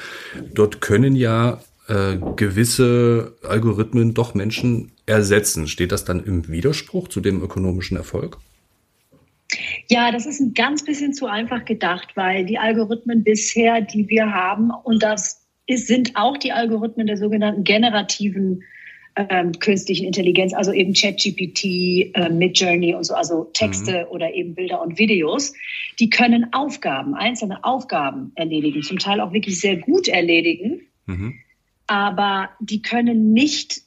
Dort 0.55 0.81
können 0.81 1.17
ja 1.17 1.61
äh, 1.89 2.17
gewisse 2.37 3.35
Algorithmen 3.43 4.15
doch 4.15 4.35
Menschen 4.35 4.93
ersetzen. 5.05 5.69
Steht 5.69 5.93
das 5.93 6.05
dann 6.05 6.25
im 6.25 6.49
Widerspruch 6.49 7.09
zu 7.09 7.21
dem 7.21 7.43
ökonomischen 7.43 7.97
Erfolg? 7.97 8.39
Ja, 9.89 10.13
das 10.13 10.27
ist 10.27 10.41
ein 10.41 10.55
ganz 10.55 10.85
bisschen 10.85 11.13
zu 11.13 11.27
einfach 11.27 11.65
gedacht, 11.65 12.13
weil 12.15 12.47
die 12.47 12.59
Algorithmen 12.59 13.25
bisher, 13.25 13.81
die 13.81 14.09
wir 14.09 14.33
haben, 14.33 14.71
und 14.71 15.03
das 15.03 15.40
ist, 15.71 15.87
sind 15.87 16.17
auch 16.17 16.37
die 16.37 16.53
Algorithmen 16.53 17.07
der 17.07 17.17
sogenannten 17.17 17.65
generativen 17.65 18.65
ähm, 19.17 19.53
künstlichen 19.53 20.07
Intelligenz, 20.07 20.53
also 20.53 20.73
eben 20.73 20.95
ChatGPT, 20.95 21.65
äh, 22.15 22.29
Midjourney 22.31 22.95
und 22.95 23.05
so, 23.05 23.15
also 23.15 23.45
Texte 23.53 24.05
mhm. 24.05 24.13
oder 24.15 24.35
eben 24.35 24.55
Bilder 24.55 24.83
und 24.83 24.99
Videos, 24.99 25.53
die 25.99 26.11
können 26.11 26.53
Aufgaben, 26.53 27.15
einzelne 27.15 27.65
Aufgaben 27.65 28.33
erledigen, 28.35 28.83
zum 28.83 28.99
Teil 28.99 29.21
auch 29.21 29.33
wirklich 29.33 29.61
sehr 29.61 29.77
gut 29.77 30.09
erledigen, 30.09 30.83
mhm. 31.07 31.35
aber 31.87 32.51
die 32.61 32.83
können 32.83 33.33
nicht 33.33 33.83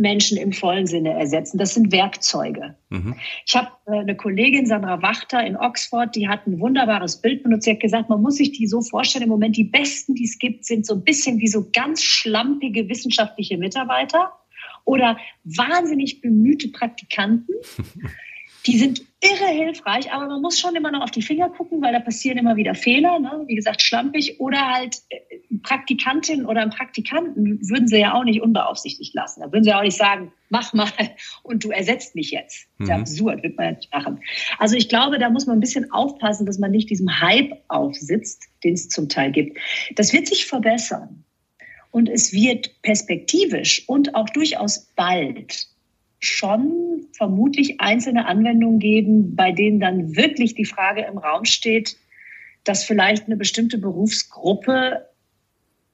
Menschen 0.00 0.38
im 0.38 0.52
vollen 0.52 0.86
Sinne 0.86 1.12
ersetzen. 1.12 1.58
Das 1.58 1.74
sind 1.74 1.92
Werkzeuge. 1.92 2.74
Mhm. 2.88 3.14
Ich 3.46 3.54
habe 3.54 3.68
äh, 3.86 4.00
eine 4.00 4.16
Kollegin, 4.16 4.66
Sandra 4.66 5.02
Wachter 5.02 5.44
in 5.44 5.56
Oxford, 5.56 6.16
die 6.16 6.28
hat 6.28 6.46
ein 6.46 6.58
wunderbares 6.58 7.20
Bild 7.20 7.42
benutzt. 7.42 7.64
Sie 7.64 7.72
hat 7.72 7.80
gesagt, 7.80 8.08
man 8.08 8.22
muss 8.22 8.36
sich 8.36 8.52
die 8.52 8.66
so 8.66 8.80
vorstellen, 8.80 9.24
im 9.24 9.30
Moment 9.30 9.56
die 9.56 9.64
besten, 9.64 10.14
die 10.14 10.24
es 10.24 10.38
gibt, 10.38 10.64
sind 10.64 10.86
so 10.86 10.94
ein 10.94 11.04
bisschen 11.04 11.38
wie 11.38 11.48
so 11.48 11.68
ganz 11.72 12.02
schlampige 12.02 12.88
wissenschaftliche 12.88 13.58
Mitarbeiter 13.58 14.32
oder 14.84 15.18
wahnsinnig 15.44 16.20
bemühte 16.20 16.68
Praktikanten. 16.68 17.54
Die 18.66 18.78
sind 18.78 19.02
irre 19.22 19.48
hilfreich, 19.48 20.12
aber 20.12 20.26
man 20.26 20.40
muss 20.40 20.58
schon 20.58 20.74
immer 20.76 20.90
noch 20.90 21.02
auf 21.02 21.10
die 21.10 21.22
Finger 21.22 21.50
gucken, 21.50 21.82
weil 21.82 21.92
da 21.92 22.00
passieren 22.00 22.38
immer 22.38 22.56
wieder 22.56 22.74
Fehler. 22.74 23.18
Ne? 23.18 23.44
Wie 23.46 23.54
gesagt, 23.54 23.82
schlampig 23.82 24.40
oder 24.40 24.72
halt 24.72 24.96
äh, 25.10 25.18
Praktikantin 25.62 26.46
oder 26.46 26.62
einen 26.62 26.70
Praktikanten 26.70 27.60
würden 27.68 27.86
sie 27.86 27.98
ja 27.98 28.14
auch 28.14 28.24
nicht 28.24 28.40
unbeaufsichtigt 28.40 29.14
lassen. 29.14 29.40
Da 29.40 29.52
würden 29.52 29.64
sie 29.64 29.74
auch 29.74 29.82
nicht 29.82 29.96
sagen, 29.96 30.32
mach 30.48 30.72
mal 30.72 30.88
und 31.42 31.64
du 31.64 31.70
ersetzt 31.70 32.14
mich 32.14 32.30
jetzt. 32.30 32.66
Das 32.78 32.88
ist 32.88 32.94
mhm. 32.94 33.00
absurd, 33.00 33.42
wird 33.42 33.56
man 33.56 33.66
ja 33.66 33.72
nicht 33.72 33.92
machen. 33.92 34.20
Also 34.58 34.76
ich 34.76 34.88
glaube, 34.88 35.18
da 35.18 35.28
muss 35.28 35.46
man 35.46 35.58
ein 35.58 35.60
bisschen 35.60 35.92
aufpassen, 35.92 36.46
dass 36.46 36.58
man 36.58 36.70
nicht 36.70 36.88
diesem 36.88 37.20
Hype 37.20 37.52
aufsitzt, 37.68 38.44
den 38.64 38.74
es 38.74 38.88
zum 38.88 39.08
Teil 39.08 39.32
gibt. 39.32 39.58
Das 39.96 40.12
wird 40.12 40.26
sich 40.26 40.46
verbessern. 40.46 41.24
Und 41.90 42.08
es 42.08 42.32
wird 42.32 42.80
perspektivisch 42.82 43.88
und 43.88 44.14
auch 44.14 44.30
durchaus 44.30 44.86
bald 44.94 45.66
schon 46.20 47.06
vermutlich 47.12 47.80
einzelne 47.80 48.26
Anwendungen 48.26 48.78
geben, 48.78 49.34
bei 49.34 49.52
denen 49.52 49.80
dann 49.80 50.16
wirklich 50.16 50.54
die 50.54 50.66
Frage 50.66 51.02
im 51.02 51.18
Raum 51.18 51.44
steht, 51.44 51.96
dass 52.64 52.84
vielleicht 52.84 53.26
eine 53.26 53.36
bestimmte 53.36 53.78
Berufsgruppe 53.78 55.06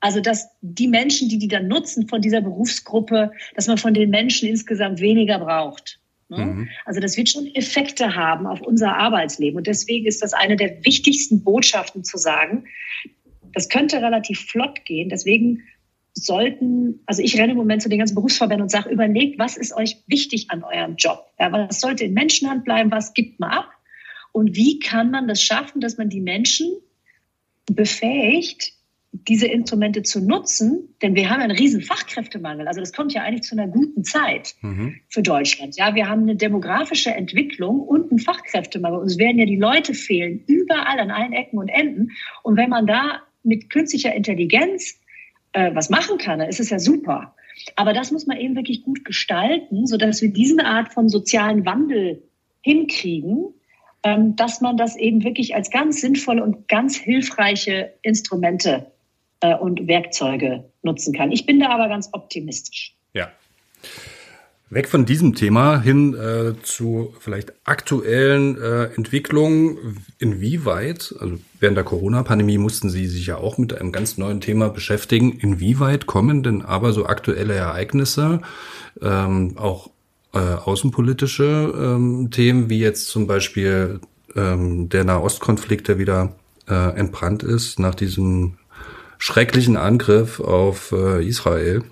Also, 0.00 0.20
dass 0.20 0.48
die 0.60 0.88
Menschen, 0.88 1.28
die 1.28 1.38
die 1.38 1.48
dann 1.48 1.68
nutzen 1.68 2.08
von 2.08 2.20
dieser 2.20 2.40
Berufsgruppe, 2.40 3.32
dass 3.54 3.66
man 3.66 3.78
von 3.78 3.94
den 3.94 4.10
Menschen 4.10 4.48
insgesamt 4.48 5.00
weniger 5.00 5.38
braucht. 5.38 6.00
Ne? 6.28 6.44
Mhm. 6.44 6.68
Also 6.84 7.00
das 7.00 7.16
wird 7.16 7.28
schon 7.28 7.46
Effekte 7.54 8.14
haben 8.14 8.46
auf 8.46 8.60
unser 8.60 8.96
Arbeitsleben. 8.96 9.56
Und 9.56 9.66
deswegen 9.66 10.06
ist 10.06 10.22
das 10.22 10.32
eine 10.32 10.56
der 10.56 10.84
wichtigsten 10.84 11.42
Botschaften 11.42 12.04
zu 12.04 12.18
sagen, 12.18 12.64
das 13.54 13.68
könnte 13.68 14.02
relativ 14.02 14.40
flott 14.40 14.84
gehen. 14.84 15.08
Deswegen 15.08 15.62
sollten, 16.16 17.02
also 17.06 17.22
ich 17.22 17.38
renne 17.38 17.52
im 17.52 17.58
Moment 17.58 17.82
zu 17.82 17.88
den 17.88 17.98
ganzen 17.98 18.14
Berufsverbänden 18.14 18.62
und 18.62 18.70
sage, 18.70 18.88
überlegt, 18.88 19.38
was 19.38 19.56
ist 19.56 19.76
euch 19.76 20.02
wichtig 20.06 20.50
an 20.50 20.64
eurem 20.64 20.96
Job? 20.96 21.26
Ja, 21.38 21.52
was 21.52 21.80
sollte 21.80 22.04
in 22.04 22.14
Menschenhand 22.14 22.64
bleiben? 22.64 22.90
Was 22.90 23.12
gibt 23.12 23.38
man 23.38 23.50
ab? 23.50 23.70
Und 24.32 24.56
wie 24.56 24.78
kann 24.78 25.10
man 25.10 25.28
das 25.28 25.42
schaffen, 25.42 25.80
dass 25.80 25.98
man 25.98 26.08
die 26.08 26.20
Menschen 26.20 26.74
befähigt, 27.70 28.72
diese 29.12 29.46
Instrumente 29.46 30.02
zu 30.02 30.20
nutzen, 30.20 30.94
denn 31.02 31.14
wir 31.14 31.30
haben 31.30 31.40
einen 31.40 31.56
riesen 31.56 31.80
Fachkräftemangel. 31.80 32.68
Also 32.68 32.80
das 32.80 32.92
kommt 32.92 33.12
ja 33.14 33.22
eigentlich 33.22 33.42
zu 33.42 33.56
einer 33.56 33.68
guten 33.68 34.04
Zeit 34.04 34.54
mhm. 34.60 34.96
für 35.08 35.22
Deutschland. 35.22 35.76
Ja, 35.76 35.94
wir 35.94 36.08
haben 36.08 36.22
eine 36.22 36.36
demografische 36.36 37.10
Entwicklung 37.10 37.80
und 37.80 38.10
einen 38.10 38.18
Fachkräftemangel. 38.18 39.00
Uns 39.00 39.18
werden 39.18 39.38
ja 39.38 39.46
die 39.46 39.56
Leute 39.56 39.94
fehlen, 39.94 40.44
überall 40.46 40.98
an 40.98 41.10
allen 41.10 41.32
Ecken 41.32 41.58
und 41.58 41.68
Enden. 41.68 42.10
Und 42.42 42.56
wenn 42.56 42.70
man 42.70 42.86
da 42.86 43.22
mit 43.42 43.70
künstlicher 43.70 44.14
Intelligenz 44.14 44.98
äh, 45.56 45.74
was 45.74 45.88
machen 45.88 46.18
kann, 46.18 46.38
dann 46.38 46.48
ist 46.48 46.60
es 46.60 46.68
ja 46.68 46.78
super. 46.78 47.34
Aber 47.76 47.94
das 47.94 48.10
muss 48.12 48.26
man 48.26 48.36
eben 48.36 48.54
wirklich 48.56 48.82
gut 48.82 49.04
gestalten, 49.06 49.86
sodass 49.86 50.20
wir 50.20 50.30
diese 50.30 50.64
Art 50.66 50.92
von 50.92 51.08
sozialen 51.08 51.64
Wandel 51.64 52.22
hinkriegen, 52.60 53.54
ähm, 54.02 54.36
dass 54.36 54.60
man 54.60 54.76
das 54.76 54.96
eben 54.96 55.24
wirklich 55.24 55.54
als 55.54 55.70
ganz 55.70 56.02
sinnvolle 56.02 56.44
und 56.44 56.68
ganz 56.68 56.96
hilfreiche 56.96 57.94
Instrumente 58.02 58.92
äh, 59.40 59.56
und 59.56 59.88
Werkzeuge 59.88 60.70
nutzen 60.82 61.14
kann. 61.14 61.32
Ich 61.32 61.46
bin 61.46 61.58
da 61.58 61.70
aber 61.70 61.88
ganz 61.88 62.10
optimistisch. 62.12 62.94
Ja. 63.14 63.30
Weg 64.68 64.88
von 64.88 65.06
diesem 65.06 65.34
Thema 65.36 65.80
hin 65.80 66.14
äh, 66.14 66.54
zu 66.62 67.14
vielleicht 67.20 67.52
aktuellen 67.64 68.60
äh, 68.60 68.86
Entwicklungen. 68.96 69.98
Inwieweit, 70.18 71.14
also 71.20 71.38
während 71.60 71.76
der 71.76 71.84
Corona-Pandemie 71.84 72.58
mussten 72.58 72.90
Sie 72.90 73.06
sich 73.06 73.26
ja 73.26 73.36
auch 73.36 73.58
mit 73.58 73.74
einem 73.74 73.92
ganz 73.92 74.18
neuen 74.18 74.40
Thema 74.40 74.68
beschäftigen. 74.68 75.38
Inwieweit 75.38 76.06
kommen 76.06 76.42
denn 76.42 76.62
aber 76.62 76.92
so 76.92 77.06
aktuelle 77.06 77.54
Ereignisse, 77.54 78.40
ähm, 79.00 79.56
auch 79.56 79.90
äh, 80.34 80.38
außenpolitische 80.38 81.72
ähm, 81.76 82.32
Themen, 82.32 82.68
wie 82.68 82.80
jetzt 82.80 83.06
zum 83.06 83.28
Beispiel 83.28 84.00
ähm, 84.34 84.88
der 84.88 85.04
Nahostkonflikt, 85.04 85.86
der 85.86 85.98
wieder 85.98 86.34
äh, 86.68 86.96
entbrannt 86.96 87.44
ist 87.44 87.78
nach 87.78 87.94
diesem 87.94 88.58
schrecklichen 89.18 89.76
Angriff 89.76 90.40
auf 90.40 90.90
äh, 90.90 91.24
Israel 91.24 91.84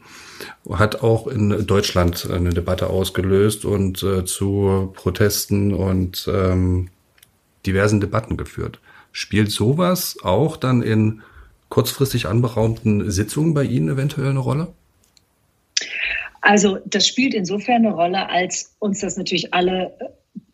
hat 0.70 1.02
auch 1.02 1.26
in 1.26 1.66
Deutschland 1.66 2.28
eine 2.30 2.50
Debatte 2.50 2.88
ausgelöst 2.88 3.64
und 3.64 4.02
äh, 4.02 4.24
zu 4.24 4.92
Protesten 4.94 5.74
und 5.74 6.28
ähm, 6.32 6.88
diversen 7.66 8.00
Debatten 8.00 8.36
geführt. 8.36 8.80
Spielt 9.12 9.50
sowas 9.50 10.16
auch 10.22 10.56
dann 10.56 10.82
in 10.82 11.22
kurzfristig 11.68 12.26
anberaumten 12.26 13.10
Sitzungen 13.10 13.54
bei 13.54 13.64
Ihnen 13.64 13.88
eventuell 13.88 14.30
eine 14.30 14.38
Rolle? 14.38 14.68
Also 16.40 16.78
das 16.84 17.06
spielt 17.06 17.34
insofern 17.34 17.86
eine 17.86 17.94
Rolle, 17.94 18.28
als 18.28 18.74
uns 18.78 19.00
das 19.00 19.16
natürlich 19.16 19.54
alle 19.54 19.96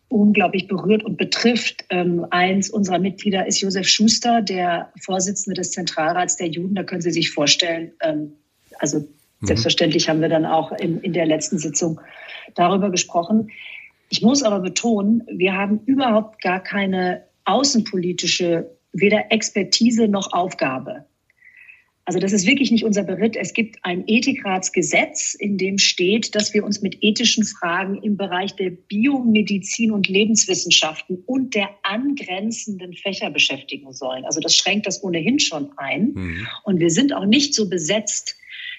unglaublich 0.07 0.67
berührt 0.67 1.03
und 1.03 1.17
betrifft. 1.17 1.85
Ähm, 1.89 2.25
eins 2.29 2.69
unserer 2.69 2.99
Mitglieder 2.99 3.47
ist 3.47 3.61
Josef 3.61 3.87
Schuster, 3.87 4.41
der 4.41 4.91
Vorsitzende 5.01 5.55
des 5.55 5.71
Zentralrats 5.71 6.37
der 6.37 6.47
Juden. 6.47 6.75
Da 6.75 6.83
können 6.83 7.01
Sie 7.01 7.11
sich 7.11 7.31
vorstellen, 7.31 7.91
ähm, 8.01 8.33
also 8.79 9.07
mhm. 9.41 9.47
selbstverständlich 9.47 10.09
haben 10.09 10.21
wir 10.21 10.29
dann 10.29 10.45
auch 10.45 10.71
in, 10.71 11.01
in 11.01 11.13
der 11.13 11.25
letzten 11.25 11.57
Sitzung 11.57 11.99
darüber 12.55 12.89
gesprochen. 12.89 13.51
Ich 14.09 14.21
muss 14.21 14.43
aber 14.43 14.59
betonen, 14.59 15.23
wir 15.31 15.53
haben 15.53 15.81
überhaupt 15.85 16.41
gar 16.41 16.61
keine 16.61 17.23
außenpolitische 17.45 18.69
weder 18.93 19.31
Expertise 19.31 20.07
noch 20.07 20.33
Aufgabe. 20.33 21.05
Also 22.03 22.19
das 22.19 22.33
ist 22.33 22.47
wirklich 22.47 22.71
nicht 22.71 22.83
unser 22.83 23.03
Beritt. 23.03 23.37
Es 23.37 23.53
gibt 23.53 23.77
ein 23.83 24.03
Ethikratsgesetz, 24.07 25.35
in 25.35 25.57
dem 25.57 25.77
steht, 25.77 26.35
dass 26.35 26.53
wir 26.53 26.65
uns 26.65 26.81
mit 26.81 26.97
ethischen 27.01 27.45
Fragen 27.45 28.01
im 28.01 28.17
Bereich 28.17 28.55
der 28.55 28.71
Biomedizin 28.71 29.91
und 29.91 30.09
Lebenswissenschaften 30.09 31.23
und 31.25 31.53
der 31.53 31.69
angrenzenden 31.83 32.93
Fächer 32.93 33.29
beschäftigen 33.29 33.93
sollen. 33.93 34.25
Also 34.25 34.39
das 34.41 34.55
schränkt 34.55 34.87
das 34.87 35.03
ohnehin 35.03 35.39
schon 35.39 35.69
ein. 35.77 36.13
Mhm. 36.13 36.47
Und 36.63 36.79
wir 36.79 36.89
sind 36.89 37.13
auch 37.13 37.25
nicht 37.25 37.53
so 37.53 37.69
besetzt, 37.69 38.35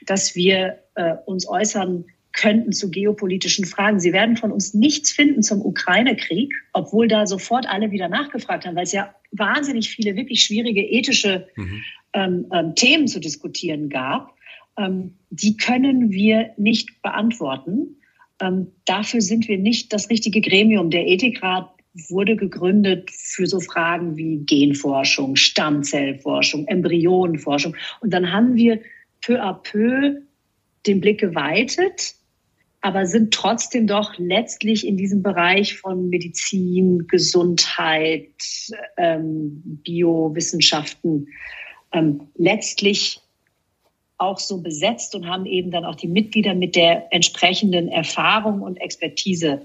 dass 0.06 0.34
wir 0.34 0.78
äh, 0.94 1.14
uns 1.26 1.48
äußern 1.48 2.04
könnten 2.32 2.72
zu 2.72 2.90
geopolitischen 2.90 3.66
Fragen. 3.66 4.00
Sie 4.00 4.12
werden 4.12 4.38
von 4.38 4.52
uns 4.52 4.72
nichts 4.72 5.12
finden 5.12 5.42
zum 5.42 5.60
Ukraine-Krieg, 5.60 6.52
obwohl 6.72 7.06
da 7.06 7.26
sofort 7.26 7.66
alle 7.68 7.90
wieder 7.90 8.08
nachgefragt 8.08 8.64
haben, 8.64 8.74
weil 8.74 8.84
es 8.84 8.92
ja 8.92 9.14
wahnsinnig 9.32 9.90
viele 9.90 10.16
wirklich 10.16 10.42
schwierige 10.42 10.80
ethische 10.80 11.46
mhm 11.56 11.82
ähm, 12.12 12.46
ähm, 12.52 12.74
Themen 12.74 13.08
zu 13.08 13.20
diskutieren 13.20 13.88
gab, 13.88 14.34
ähm, 14.78 15.14
die 15.30 15.56
können 15.56 16.10
wir 16.10 16.50
nicht 16.56 17.02
beantworten. 17.02 17.96
Ähm, 18.40 18.68
dafür 18.84 19.20
sind 19.20 19.48
wir 19.48 19.58
nicht 19.58 19.92
das 19.92 20.10
richtige 20.10 20.40
Gremium. 20.40 20.90
Der 20.90 21.06
Ethikrat 21.06 21.70
wurde 22.08 22.36
gegründet 22.36 23.10
für 23.10 23.46
so 23.46 23.60
Fragen 23.60 24.16
wie 24.16 24.44
Genforschung, 24.44 25.36
Stammzellforschung, 25.36 26.66
Embryonenforschung. 26.66 27.76
Und 28.00 28.12
dann 28.12 28.32
haben 28.32 28.56
wir 28.56 28.80
peu 29.22 29.40
à 29.40 29.54
peu 29.54 30.22
den 30.86 31.00
Blick 31.00 31.20
geweitet, 31.20 32.14
aber 32.80 33.06
sind 33.06 33.32
trotzdem 33.32 33.86
doch 33.86 34.18
letztlich 34.18 34.86
in 34.86 34.96
diesem 34.96 35.22
Bereich 35.22 35.78
von 35.78 36.08
Medizin, 36.08 37.06
Gesundheit, 37.06 38.30
ähm, 38.96 39.62
Biowissenschaften 39.84 41.28
ähm, 41.92 42.28
letztlich 42.36 43.20
auch 44.18 44.38
so 44.38 44.60
besetzt 44.60 45.14
und 45.14 45.28
haben 45.28 45.46
eben 45.46 45.70
dann 45.70 45.84
auch 45.84 45.96
die 45.96 46.08
Mitglieder 46.08 46.54
mit 46.54 46.76
der 46.76 47.12
entsprechenden 47.12 47.88
Erfahrung 47.88 48.62
und 48.62 48.76
Expertise 48.76 49.62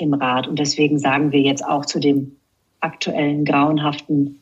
im 0.00 0.14
Rat. 0.14 0.46
Und 0.46 0.58
deswegen 0.58 0.98
sagen 0.98 1.32
wir 1.32 1.40
jetzt 1.40 1.64
auch 1.64 1.86
zu 1.86 1.98
dem 1.98 2.36
aktuellen 2.80 3.44
grauenhaften 3.44 4.40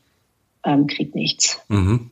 ähm, 0.64 0.86
Krieg 0.86 1.14
nichts. 1.14 1.60
Mhm. 1.68 2.10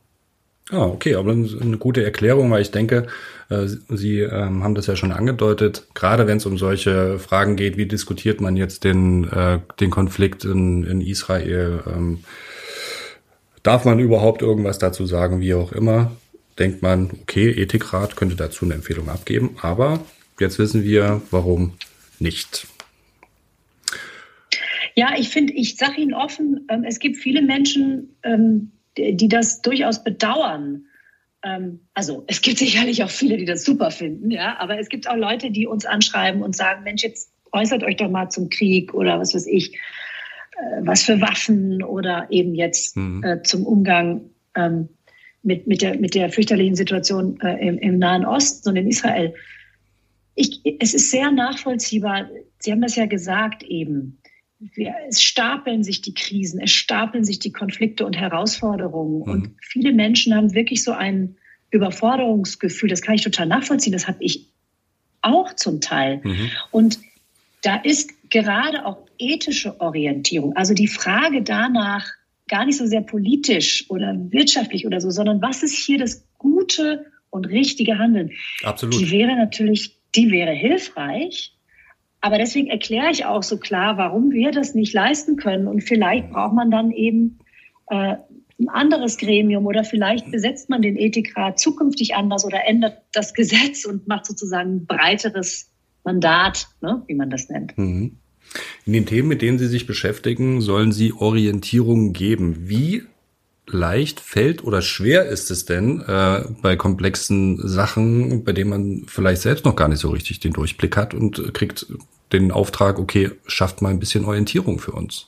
Ah, 0.71 0.85
okay, 0.85 1.15
aber 1.15 1.31
eine 1.31 1.77
gute 1.77 2.03
Erklärung, 2.03 2.49
weil 2.49 2.61
ich 2.61 2.71
denke, 2.71 3.07
äh, 3.49 3.67
Sie 3.89 4.19
ähm, 4.19 4.63
haben 4.63 4.75
das 4.75 4.87
ja 4.87 4.95
schon 4.95 5.11
angedeutet, 5.11 5.87
gerade 5.93 6.25
wenn 6.25 6.37
es 6.37 6.45
um 6.45 6.57
solche 6.57 7.19
Fragen 7.19 7.57
geht, 7.57 7.77
wie 7.77 7.85
diskutiert 7.85 8.39
man 8.39 8.55
jetzt 8.55 8.83
den, 8.83 9.25
äh, 9.29 9.59
den 9.79 9.89
Konflikt 9.89 10.45
in, 10.45 10.83
in 10.85 11.01
Israel? 11.01 11.83
Ähm, 11.85 12.19
Darf 13.63 13.85
man 13.85 13.99
überhaupt 13.99 14.41
irgendwas 14.41 14.77
dazu 14.77 15.05
sagen, 15.05 15.39
wie 15.39 15.53
auch 15.53 15.71
immer? 15.71 16.11
Denkt 16.59 16.81
man, 16.81 17.09
okay, 17.21 17.49
Ethikrat 17.49 18.17
könnte 18.17 18.35
dazu 18.35 18.65
eine 18.65 18.73
Empfehlung 18.73 19.07
abgeben, 19.09 19.55
aber 19.61 20.03
jetzt 20.37 20.59
wissen 20.59 20.83
wir, 20.83 21.21
warum 21.31 21.73
nicht. 22.19 22.67
Ja, 24.95 25.15
ich 25.17 25.29
finde, 25.29 25.53
ich 25.53 25.77
sage 25.77 26.01
Ihnen 26.01 26.13
offen, 26.13 26.67
ähm, 26.69 26.83
es 26.83 26.99
gibt 26.99 27.17
viele 27.17 27.41
Menschen, 27.41 28.17
die 28.97 29.27
das 29.27 29.61
durchaus 29.61 30.03
bedauern. 30.03 30.85
Ähm, 31.43 31.81
also 31.93 32.23
es 32.27 32.41
gibt 32.41 32.57
sicherlich 32.59 33.03
auch 33.03 33.09
viele, 33.09 33.37
die 33.37 33.45
das 33.45 33.63
super 33.63 33.91
finden, 33.91 34.31
ja, 34.31 34.57
aber 34.59 34.79
es 34.79 34.89
gibt 34.89 35.07
auch 35.07 35.15
Leute, 35.15 35.51
die 35.51 35.67
uns 35.67 35.85
anschreiben 35.85 36.41
und 36.41 36.55
sagen, 36.55 36.83
Mensch, 36.83 37.03
jetzt 37.03 37.31
äußert 37.51 37.83
euch 37.83 37.97
doch 37.97 38.09
mal 38.09 38.29
zum 38.29 38.49
Krieg 38.49 38.93
oder 38.93 39.19
was 39.19 39.33
weiß 39.35 39.47
ich. 39.47 39.77
Äh, 40.57 40.85
was 40.85 41.03
für 41.03 41.19
Waffen 41.21 41.83
oder 41.83 42.27
eben 42.29 42.55
jetzt 42.55 42.95
mhm. 42.95 43.23
äh, 43.23 43.41
zum 43.43 43.65
Umgang 43.65 44.29
ähm, 44.55 44.89
mit, 45.41 45.67
mit, 45.67 45.81
der, 45.81 45.97
mit 45.97 46.15
der 46.15 46.29
fürchterlichen 46.29 46.75
Situation 46.75 47.39
äh, 47.41 47.67
im, 47.67 47.77
im, 47.79 47.97
Nahen 47.97 48.25
Osten 48.25 48.69
und 48.69 48.75
in 48.75 48.87
Israel. 48.87 49.33
Ich, 50.35 50.61
es 50.79 50.93
ist 50.93 51.11
sehr 51.11 51.31
nachvollziehbar. 51.31 52.29
Sie 52.59 52.71
haben 52.71 52.81
das 52.81 52.95
ja 52.95 53.05
gesagt 53.05 53.63
eben. 53.63 54.19
Es 55.07 55.21
stapeln 55.21 55.83
sich 55.83 56.01
die 56.01 56.13
Krisen, 56.13 56.59
es 56.59 56.71
stapeln 56.71 57.25
sich 57.25 57.39
die 57.39 57.51
Konflikte 57.51 58.05
und 58.05 58.15
Herausforderungen. 58.15 59.19
Mhm. 59.19 59.31
Und 59.31 59.49
viele 59.61 59.93
Menschen 59.93 60.35
haben 60.35 60.53
wirklich 60.53 60.83
so 60.83 60.91
ein 60.91 61.35
Überforderungsgefühl. 61.71 62.89
Das 62.89 63.01
kann 63.01 63.15
ich 63.15 63.23
total 63.23 63.47
nachvollziehen. 63.47 63.93
Das 63.93 64.07
habe 64.07 64.23
ich 64.23 64.47
auch 65.21 65.53
zum 65.53 65.81
Teil. 65.81 66.21
Mhm. 66.23 66.49
Und 66.71 66.99
da 67.61 67.77
ist 67.77 68.11
gerade 68.29 68.85
auch 68.85 69.07
ethische 69.17 69.79
Orientierung, 69.79 70.55
also 70.55 70.73
die 70.73 70.87
Frage 70.87 71.41
danach, 71.41 72.05
gar 72.47 72.65
nicht 72.65 72.77
so 72.77 72.85
sehr 72.85 73.01
politisch 73.01 73.89
oder 73.89 74.15
wirtschaftlich 74.29 74.85
oder 74.85 74.99
so, 74.99 75.09
sondern 75.09 75.41
was 75.41 75.63
ist 75.63 75.75
hier 75.75 75.97
das 75.97 76.27
gute 76.37 77.05
und 77.29 77.45
richtige 77.45 77.97
Handeln? 77.97 78.31
Absolut. 78.63 78.99
Die 78.99 79.09
wäre 79.11 79.35
natürlich, 79.35 79.97
die 80.13 80.29
wäre 80.29 80.51
hilfreich. 80.51 81.55
Aber 82.23 82.37
deswegen 82.37 82.67
erkläre 82.67 83.11
ich 83.11 83.25
auch 83.25 83.43
so 83.43 83.57
klar, 83.57 83.97
warum 83.97 84.31
wir 84.31 84.51
das 84.51 84.75
nicht 84.75 84.93
leisten 84.93 85.35
können. 85.35 85.67
Und 85.67 85.81
vielleicht 85.81 86.29
braucht 86.29 86.53
man 86.53 86.71
dann 86.71 86.91
eben 86.91 87.39
äh, 87.89 88.15
ein 88.57 88.69
anderes 88.69 89.17
Gremium 89.17 89.65
oder 89.65 89.83
vielleicht 89.83 90.31
besetzt 90.31 90.69
man 90.69 90.81
den 90.81 90.95
Ethikrat 90.95 91.59
zukünftig 91.59 92.15
anders 92.15 92.45
oder 92.45 92.65
ändert 92.65 93.01
das 93.11 93.33
Gesetz 93.33 93.83
und 93.83 94.07
macht 94.07 94.25
sozusagen 94.25 94.77
ein 94.77 94.85
breiteres 94.85 95.69
Mandat, 96.05 96.69
ne, 96.79 97.03
wie 97.07 97.15
man 97.15 97.29
das 97.29 97.49
nennt. 97.49 97.77
Mhm. 97.77 98.15
In 98.85 98.93
den 98.93 99.05
Themen, 99.05 99.27
mit 99.27 99.41
denen 99.41 99.59
Sie 99.59 99.67
sich 99.67 99.85
beschäftigen, 99.85 100.61
sollen 100.61 100.93
Sie 100.93 101.11
Orientierung 101.11 102.13
geben. 102.13 102.69
Wie 102.69 103.03
leicht 103.67 104.19
fällt 104.19 104.63
oder 104.63 104.81
schwer 104.81 105.25
ist 105.25 105.49
es 105.49 105.65
denn 105.65 106.01
äh, 106.01 106.43
bei 106.61 106.75
komplexen 106.75 107.65
Sachen, 107.67 108.43
bei 108.43 108.51
denen 108.51 108.69
man 108.69 109.03
vielleicht 109.07 109.41
selbst 109.41 109.65
noch 109.65 109.75
gar 109.75 109.87
nicht 109.87 109.99
so 109.99 110.09
richtig 110.09 110.39
den 110.39 110.53
Durchblick 110.53 110.97
hat 110.97 111.13
und 111.13 111.53
kriegt 111.53 111.85
den 112.31 112.51
Auftrag, 112.51 112.99
okay, 112.99 113.31
schafft 113.47 113.81
mal 113.81 113.89
ein 113.89 113.99
bisschen 113.99 114.25
Orientierung 114.25 114.79
für 114.79 114.91
uns? 114.91 115.27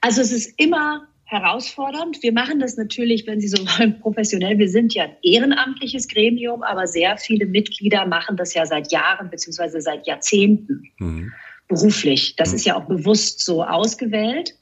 Also 0.00 0.20
es 0.20 0.30
ist 0.30 0.58
immer 0.58 1.08
herausfordernd. 1.24 2.22
Wir 2.22 2.32
machen 2.32 2.60
das 2.60 2.76
natürlich, 2.76 3.26
wenn 3.26 3.40
Sie 3.40 3.48
so 3.48 3.58
wollen, 3.78 3.98
professionell. 4.00 4.58
Wir 4.58 4.68
sind 4.68 4.94
ja 4.94 5.04
ein 5.04 5.16
ehrenamtliches 5.22 6.06
Gremium, 6.08 6.62
aber 6.62 6.86
sehr 6.86 7.16
viele 7.18 7.46
Mitglieder 7.46 8.06
machen 8.06 8.36
das 8.36 8.54
ja 8.54 8.64
seit 8.66 8.92
Jahren 8.92 9.30
beziehungsweise 9.30 9.80
seit 9.80 10.06
Jahrzehnten 10.06 10.84
mhm. 10.98 11.32
beruflich. 11.66 12.36
Das 12.36 12.50
mhm. 12.50 12.56
ist 12.56 12.66
ja 12.66 12.76
auch 12.76 12.86
bewusst 12.86 13.44
so 13.44 13.64
ausgewählt. 13.64 14.54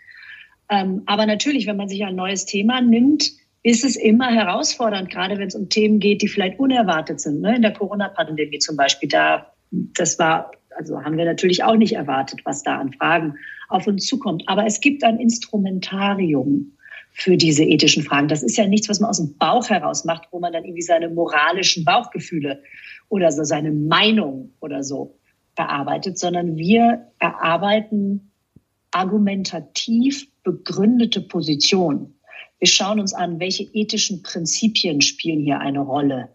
Ähm, 0.74 1.02
aber 1.06 1.26
natürlich, 1.26 1.66
wenn 1.66 1.76
man 1.76 1.88
sich 1.88 2.04
ein 2.04 2.16
neues 2.16 2.46
Thema 2.46 2.80
nimmt, 2.80 3.30
ist 3.62 3.84
es 3.84 3.96
immer 3.96 4.30
herausfordernd, 4.30 5.10
gerade 5.10 5.38
wenn 5.38 5.48
es 5.48 5.54
um 5.54 5.68
Themen 5.68 6.00
geht, 6.00 6.20
die 6.22 6.28
vielleicht 6.28 6.58
unerwartet 6.58 7.20
sind. 7.20 7.40
Ne? 7.40 7.56
In 7.56 7.62
der 7.62 7.72
Corona-Pandemie 7.72 8.58
zum 8.58 8.76
Beispiel, 8.76 9.08
da, 9.08 9.52
das 9.70 10.18
war, 10.18 10.50
also 10.76 11.02
haben 11.02 11.16
wir 11.16 11.24
natürlich 11.24 11.64
auch 11.64 11.76
nicht 11.76 11.94
erwartet, 11.94 12.40
was 12.44 12.62
da 12.62 12.78
an 12.78 12.92
Fragen 12.92 13.36
auf 13.68 13.86
uns 13.86 14.06
zukommt. 14.06 14.42
Aber 14.46 14.66
es 14.66 14.80
gibt 14.80 15.04
ein 15.04 15.18
Instrumentarium 15.18 16.72
für 17.12 17.36
diese 17.36 17.64
ethischen 17.64 18.02
Fragen. 18.02 18.28
Das 18.28 18.42
ist 18.42 18.56
ja 18.56 18.66
nichts, 18.66 18.88
was 18.88 19.00
man 19.00 19.08
aus 19.08 19.18
dem 19.18 19.38
Bauch 19.38 19.70
heraus 19.70 20.04
macht, 20.04 20.28
wo 20.32 20.40
man 20.40 20.52
dann 20.52 20.64
irgendwie 20.64 20.82
seine 20.82 21.08
moralischen 21.08 21.84
Bauchgefühle 21.84 22.62
oder 23.08 23.30
so 23.30 23.44
seine 23.44 23.70
Meinung 23.70 24.52
oder 24.60 24.82
so 24.82 25.16
bearbeitet, 25.54 26.18
sondern 26.18 26.56
wir 26.56 27.06
erarbeiten 27.20 28.32
argumentativ 28.90 30.26
begründete 30.44 31.20
Positionen. 31.20 32.14
Wir 32.58 32.68
schauen 32.68 33.00
uns 33.00 33.12
an, 33.12 33.40
welche 33.40 33.64
ethischen 33.72 34.22
Prinzipien 34.22 35.00
spielen 35.00 35.40
hier 35.40 35.58
eine 35.58 35.80
Rolle, 35.80 36.28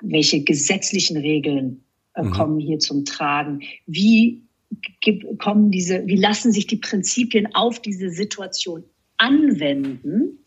welche 0.00 0.44
gesetzlichen 0.44 1.16
Regeln 1.16 1.84
äh, 2.14 2.22
mhm. 2.22 2.30
kommen 2.30 2.60
hier 2.60 2.78
zum 2.78 3.04
Tragen, 3.04 3.60
wie 3.86 4.42
kommen 5.38 5.70
diese, 5.70 6.06
wie 6.06 6.16
lassen 6.16 6.52
sich 6.52 6.66
die 6.66 6.76
Prinzipien 6.76 7.54
auf 7.54 7.80
diese 7.80 8.10
Situation 8.10 8.84
anwenden? 9.16 10.38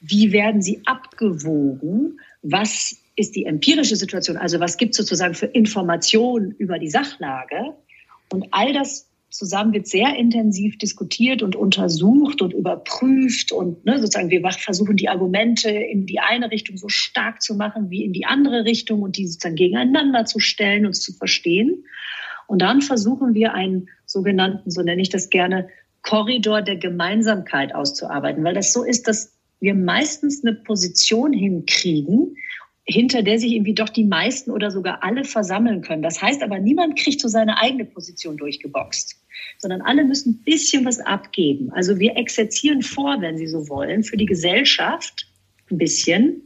Wie 0.00 0.32
werden 0.32 0.62
sie 0.62 0.82
abgewogen? 0.84 2.18
Was 2.42 2.96
ist 3.16 3.36
die 3.36 3.44
empirische 3.44 3.96
Situation? 3.96 4.36
Also 4.36 4.60
was 4.60 4.76
gibt 4.76 4.92
es 4.92 4.98
sozusagen 4.98 5.34
für 5.34 5.46
Informationen 5.46 6.52
über 6.52 6.78
die 6.78 6.90
Sachlage? 6.90 7.74
Und 8.30 8.46
all 8.50 8.72
das 8.72 9.08
zusammen 9.32 9.72
wird 9.72 9.88
sehr 9.88 10.14
intensiv 10.16 10.76
diskutiert 10.76 11.42
und 11.42 11.56
untersucht 11.56 12.42
und 12.42 12.52
überprüft 12.52 13.50
und 13.50 13.84
ne, 13.84 13.98
sozusagen 13.98 14.30
wir 14.30 14.42
versuchen 14.50 14.96
die 14.96 15.08
Argumente 15.08 15.70
in 15.70 16.06
die 16.06 16.20
eine 16.20 16.50
Richtung 16.50 16.76
so 16.76 16.88
stark 16.88 17.40
zu 17.40 17.54
machen 17.54 17.90
wie 17.90 18.04
in 18.04 18.12
die 18.12 18.26
andere 18.26 18.64
Richtung 18.64 19.02
und 19.02 19.16
die 19.16 19.26
sozusagen 19.26 19.56
gegeneinander 19.56 20.26
zu 20.26 20.38
stellen 20.38 20.84
und 20.84 20.94
zu 20.94 21.14
verstehen. 21.14 21.84
Und 22.46 22.60
dann 22.60 22.82
versuchen 22.82 23.32
wir 23.32 23.54
einen 23.54 23.88
sogenannten, 24.04 24.70
so 24.70 24.82
nenne 24.82 25.00
ich 25.00 25.08
das 25.08 25.30
gerne, 25.30 25.68
Korridor 26.02 26.60
der 26.60 26.76
Gemeinsamkeit 26.76 27.74
auszuarbeiten, 27.74 28.44
weil 28.44 28.54
das 28.54 28.72
so 28.72 28.84
ist, 28.84 29.08
dass 29.08 29.32
wir 29.60 29.74
meistens 29.74 30.44
eine 30.44 30.54
Position 30.56 31.32
hinkriegen, 31.32 32.36
hinter 32.84 33.22
der 33.22 33.38
sich 33.38 33.52
irgendwie 33.52 33.74
doch 33.74 33.88
die 33.88 34.04
meisten 34.04 34.50
oder 34.50 34.70
sogar 34.70 35.04
alle 35.04 35.24
versammeln 35.24 35.82
können. 35.82 36.02
Das 36.02 36.20
heißt 36.20 36.42
aber, 36.42 36.58
niemand 36.58 36.98
kriegt 36.98 37.20
so 37.20 37.28
seine 37.28 37.58
eigene 37.58 37.84
Position 37.84 38.36
durchgeboxt, 38.36 39.21
sondern 39.58 39.82
alle 39.82 40.04
müssen 40.04 40.34
ein 40.34 40.44
bisschen 40.44 40.84
was 40.84 41.00
abgeben. 41.00 41.70
Also 41.72 41.98
wir 41.98 42.16
exerzieren 42.16 42.82
vor, 42.82 43.20
wenn 43.20 43.38
Sie 43.38 43.46
so 43.46 43.68
wollen, 43.68 44.02
für 44.02 44.16
die 44.16 44.26
Gesellschaft 44.26 45.28
ein 45.70 45.78
bisschen, 45.78 46.42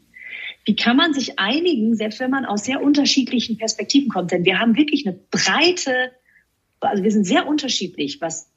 wie 0.65 0.77
kann 0.77 0.97
man 0.97 1.15
sich 1.15 1.39
einigen, 1.39 1.95
selbst 1.95 2.19
wenn 2.21 2.31
man 2.31 2.45
aus 2.45 2.65
sehr 2.65 2.83
unterschiedlichen 2.83 3.57
Perspektiven 3.57 4.09
kommt? 4.09 4.33
Denn 4.33 4.45
wir 4.45 4.59
haben 4.59 4.77
wirklich 4.77 5.07
eine 5.07 5.19
breite, 5.31 6.13
also 6.81 7.03
wir 7.03 7.11
sind 7.11 7.25
sehr 7.25 7.47
unterschiedlich, 7.47 8.21
was 8.21 8.51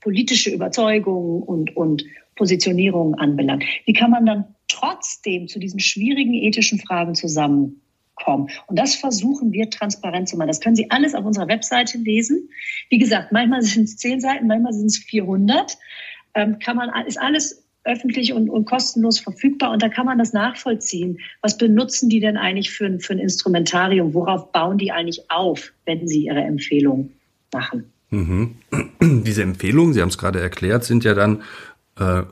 politische 0.00 0.50
Überzeugungen 0.50 1.42
und, 1.42 1.76
und 1.76 2.04
Positionierungen 2.36 3.14
anbelangt. 3.14 3.64
Wie 3.84 3.92
kann 3.92 4.10
man 4.10 4.26
dann 4.26 4.54
trotzdem 4.68 5.46
zu 5.46 5.58
diesen 5.58 5.78
schwierigen 5.78 6.34
ethischen 6.34 6.80
Fragen 6.80 7.14
zusammenkommen? 8.22 8.48
Und 8.66 8.78
das 8.78 8.94
versuchen 8.94 9.52
wir 9.52 9.70
transparent 9.70 10.28
zu 10.28 10.36
machen. 10.36 10.48
Das 10.48 10.60
können 10.60 10.76
Sie 10.76 10.90
alles 10.90 11.14
auf 11.14 11.24
unserer 11.24 11.48
Webseite 11.48 11.98
lesen. 11.98 12.48
Wie 12.88 12.98
gesagt, 12.98 13.32
manchmal 13.32 13.62
sind 13.62 13.84
es 13.84 13.96
zehn 13.96 14.20
Seiten, 14.20 14.46
manchmal 14.46 14.72
sind 14.72 14.86
es 14.86 14.98
400. 14.98 15.76
Ähm, 16.34 16.58
kann 16.58 16.76
man, 16.76 16.90
ist 17.06 17.20
alles 17.20 17.62
öffentlich 17.84 18.32
und, 18.32 18.48
und 18.48 18.64
kostenlos 18.64 19.18
verfügbar 19.18 19.72
und 19.72 19.82
da 19.82 19.88
kann 19.88 20.06
man 20.06 20.16
das 20.16 20.32
nachvollziehen. 20.32 21.18
Was 21.40 21.58
benutzen 21.58 22.08
die 22.08 22.20
denn 22.20 22.36
eigentlich 22.36 22.70
für, 22.70 22.86
ein, 22.86 23.00
für 23.00 23.12
ein 23.12 23.18
Instrumentarium? 23.18 24.14
Worauf 24.14 24.52
bauen 24.52 24.78
die 24.78 24.92
eigentlich 24.92 25.28
auf, 25.30 25.72
wenn 25.84 26.06
sie 26.06 26.26
ihre 26.26 26.42
Empfehlung 26.42 27.10
machen? 27.52 27.92
Mhm. 28.10 28.54
Diese 29.24 29.42
Empfehlungen, 29.42 29.94
Sie 29.94 30.00
haben 30.00 30.10
es 30.10 30.18
gerade 30.18 30.40
erklärt, 30.40 30.84
sind 30.84 31.02
ja 31.02 31.14
dann 31.14 31.42
äh, 31.98 32.22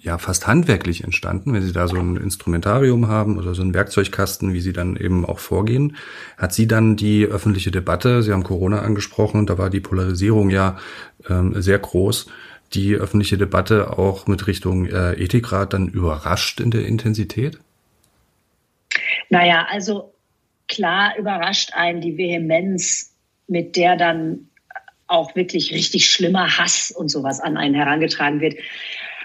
ja 0.00 0.16
fast 0.16 0.46
handwerklich 0.46 1.02
entstanden, 1.02 1.52
wenn 1.52 1.62
Sie 1.62 1.72
da 1.72 1.88
so 1.88 1.96
ein 1.96 2.16
Instrumentarium 2.16 3.08
haben 3.08 3.36
oder 3.36 3.54
so 3.54 3.62
einen 3.62 3.74
Werkzeugkasten, 3.74 4.54
wie 4.54 4.60
Sie 4.60 4.72
dann 4.72 4.96
eben 4.96 5.26
auch 5.26 5.40
vorgehen. 5.40 5.96
Hat 6.36 6.54
Sie 6.54 6.68
dann 6.68 6.96
die 6.96 7.24
öffentliche 7.24 7.70
Debatte, 7.70 8.22
Sie 8.22 8.32
haben 8.32 8.44
Corona 8.44 8.82
angesprochen, 8.82 9.46
da 9.46 9.58
war 9.58 9.70
die 9.70 9.80
Polarisierung 9.80 10.50
ja 10.50 10.78
ähm, 11.28 11.60
sehr 11.60 11.80
groß, 11.80 12.26
die 12.74 12.94
öffentliche 12.94 13.38
Debatte 13.38 13.98
auch 13.98 14.26
mit 14.26 14.46
Richtung 14.46 14.86
äh, 14.86 15.14
Ethikrat 15.14 15.72
dann 15.72 15.88
überrascht 15.88 16.60
in 16.60 16.70
der 16.70 16.86
Intensität? 16.86 17.58
Naja, 19.30 19.66
also 19.70 20.14
klar 20.68 21.16
überrascht 21.18 21.72
einen 21.74 22.00
die 22.00 22.16
Vehemenz, 22.16 23.14
mit 23.48 23.76
der 23.76 23.96
dann 23.96 24.48
auch 25.08 25.34
wirklich 25.34 25.72
richtig 25.72 26.10
schlimmer 26.10 26.58
Hass 26.58 26.90
und 26.90 27.08
sowas 27.08 27.40
an 27.40 27.56
einen 27.56 27.74
herangetragen 27.74 28.40
wird. 28.40 28.56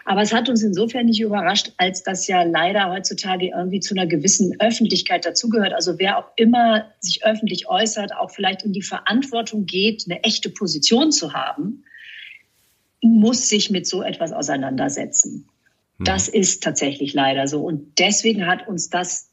Aber 0.06 0.22
es 0.22 0.34
hat 0.34 0.50
uns 0.50 0.62
insofern 0.63 1.06
nicht 1.06 1.22
überrascht, 1.22 1.72
als 1.78 2.04
das 2.04 2.28
ja 2.28 2.44
leider 2.44 2.89
heutzutage 2.92 3.48
irgendwie 3.48 3.80
zu 3.80 3.94
einer 3.94 4.08
gewissen 4.08 4.60
Öffentlichkeit 4.60 5.26
dazugehört. 5.26 5.74
Also 5.74 5.98
wer 5.98 6.18
auch 6.18 6.32
immer 6.36 6.92
sich 7.00 7.26
öffentlich 7.26 7.70
äußert, 7.70 8.13
auch 8.16 8.32
vielleicht 8.32 8.63
in 8.63 8.74
die 8.74 8.82
Verantwortung 8.82 9.66
geht, 9.66 10.04
eine 10.06 10.24
echte 10.24 10.50
Position 10.50 11.12
zu 11.12 11.34
haben, 11.34 11.86
muss 13.02 13.50
sich 13.50 13.70
mit 13.70 13.88
so 13.88 14.02
etwas 14.02 14.34
auseinandersetzen. 14.34 15.48
Hm. 15.98 16.06
Das 16.06 16.28
ist 16.28 16.63
tatsächlich 16.63 17.13
leider 17.13 17.48
so. 17.48 17.62
Und 17.62 18.00
deswegen 18.00 18.46
hat 18.46 18.68
uns 18.68 18.89
das 18.89 19.30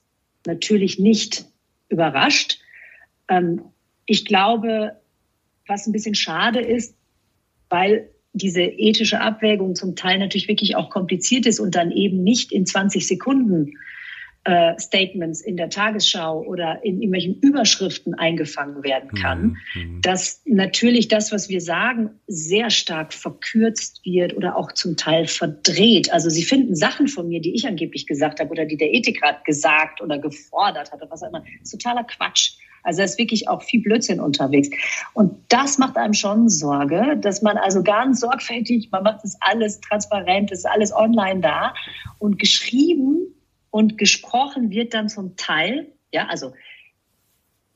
natürlich 0.46 0.98
nicht 0.98 1.46
überrascht. 1.88 2.58
Ähm, 3.28 3.62
ich 4.06 4.24
glaube, 4.24 4.96
was 5.66 5.86
ein 5.86 5.92
bisschen 5.92 6.14
schade 6.14 6.60
ist, 6.60 6.94
weil 7.68 8.10
diese 8.32 8.62
ethische 8.62 9.20
Abwägung 9.20 9.74
zum 9.74 9.96
Teil 9.96 10.18
natürlich 10.18 10.48
wirklich 10.48 10.76
auch 10.76 10.90
kompliziert 10.90 11.46
ist 11.46 11.60
und 11.60 11.74
dann 11.74 11.90
eben 11.90 12.22
nicht 12.22 12.52
in 12.52 12.66
20 12.66 13.06
Sekunden 13.06 13.72
äh, 14.44 14.78
Statements 14.78 15.42
in 15.42 15.56
der 15.56 15.68
Tagesschau 15.68 16.42
oder 16.42 16.82
in 16.82 16.96
irgendwelchen 17.02 17.38
Überschriften 17.40 18.14
eingefangen 18.14 18.82
werden 18.82 19.10
kann, 19.10 19.58
mhm, 19.74 19.82
mhm. 19.82 20.00
dass 20.00 20.42
natürlich 20.46 21.08
das, 21.08 21.30
was 21.30 21.50
wir 21.50 21.60
sagen, 21.60 22.10
sehr 22.26 22.70
stark 22.70 23.12
verkürzt 23.12 24.00
wird 24.04 24.34
oder 24.34 24.56
auch 24.56 24.72
zum 24.72 24.96
Teil 24.96 25.26
verdreht. 25.26 26.10
Also 26.10 26.30
Sie 26.30 26.42
finden 26.42 26.74
Sachen 26.74 27.08
von 27.08 27.28
mir, 27.28 27.42
die 27.42 27.54
ich 27.54 27.66
angeblich 27.66 28.06
gesagt 28.06 28.40
habe 28.40 28.50
oder 28.50 28.64
die 28.64 28.78
der 28.78 28.94
Ethikrat 28.94 29.44
gesagt 29.44 30.00
oder 30.00 30.18
gefordert 30.18 30.90
hat 30.90 31.02
oder 31.02 31.10
was 31.10 31.22
auch 31.22 31.28
immer. 31.28 31.40
Das 31.40 31.72
ist 31.74 31.82
totaler 31.82 32.04
Quatsch. 32.04 32.52
Also 32.82 32.98
da 32.98 33.04
ist 33.04 33.18
wirklich 33.18 33.48
auch 33.48 33.62
viel 33.62 33.82
Blödsinn 33.82 34.20
unterwegs. 34.20 34.70
Und 35.14 35.32
das 35.48 35.78
macht 35.78 35.96
einem 35.96 36.14
schon 36.14 36.48
Sorge, 36.48 37.16
dass 37.20 37.42
man 37.42 37.56
also 37.56 37.82
ganz 37.82 38.20
sorgfältig, 38.20 38.90
man 38.90 39.02
macht 39.02 39.24
das 39.24 39.36
alles 39.40 39.80
transparent, 39.80 40.50
das 40.50 40.60
ist 40.60 40.66
alles 40.66 40.94
online 40.94 41.40
da 41.40 41.74
und 42.18 42.38
geschrieben 42.38 43.34
und 43.70 43.98
gesprochen 43.98 44.70
wird 44.70 44.94
dann 44.94 45.08
zum 45.08 45.36
Teil, 45.36 45.86
ja, 46.12 46.26
also 46.26 46.52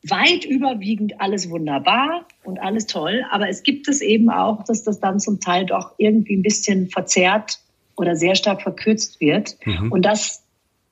weit 0.06 0.44
überwiegend 0.44 1.20
alles 1.20 1.48
wunderbar 1.48 2.26
und 2.42 2.58
alles 2.58 2.86
toll, 2.86 3.24
aber 3.30 3.48
es 3.48 3.62
gibt 3.62 3.88
es 3.88 4.02
eben 4.02 4.28
auch, 4.28 4.64
dass 4.64 4.82
das 4.82 5.00
dann 5.00 5.18
zum 5.18 5.40
Teil 5.40 5.64
doch 5.64 5.94
irgendwie 5.96 6.36
ein 6.36 6.42
bisschen 6.42 6.88
verzerrt 6.90 7.58
oder 7.96 8.16
sehr 8.16 8.34
stark 8.34 8.62
verkürzt 8.62 9.20
wird. 9.20 9.56
Mhm. 9.64 9.92
Und 9.92 10.02
das 10.02 10.44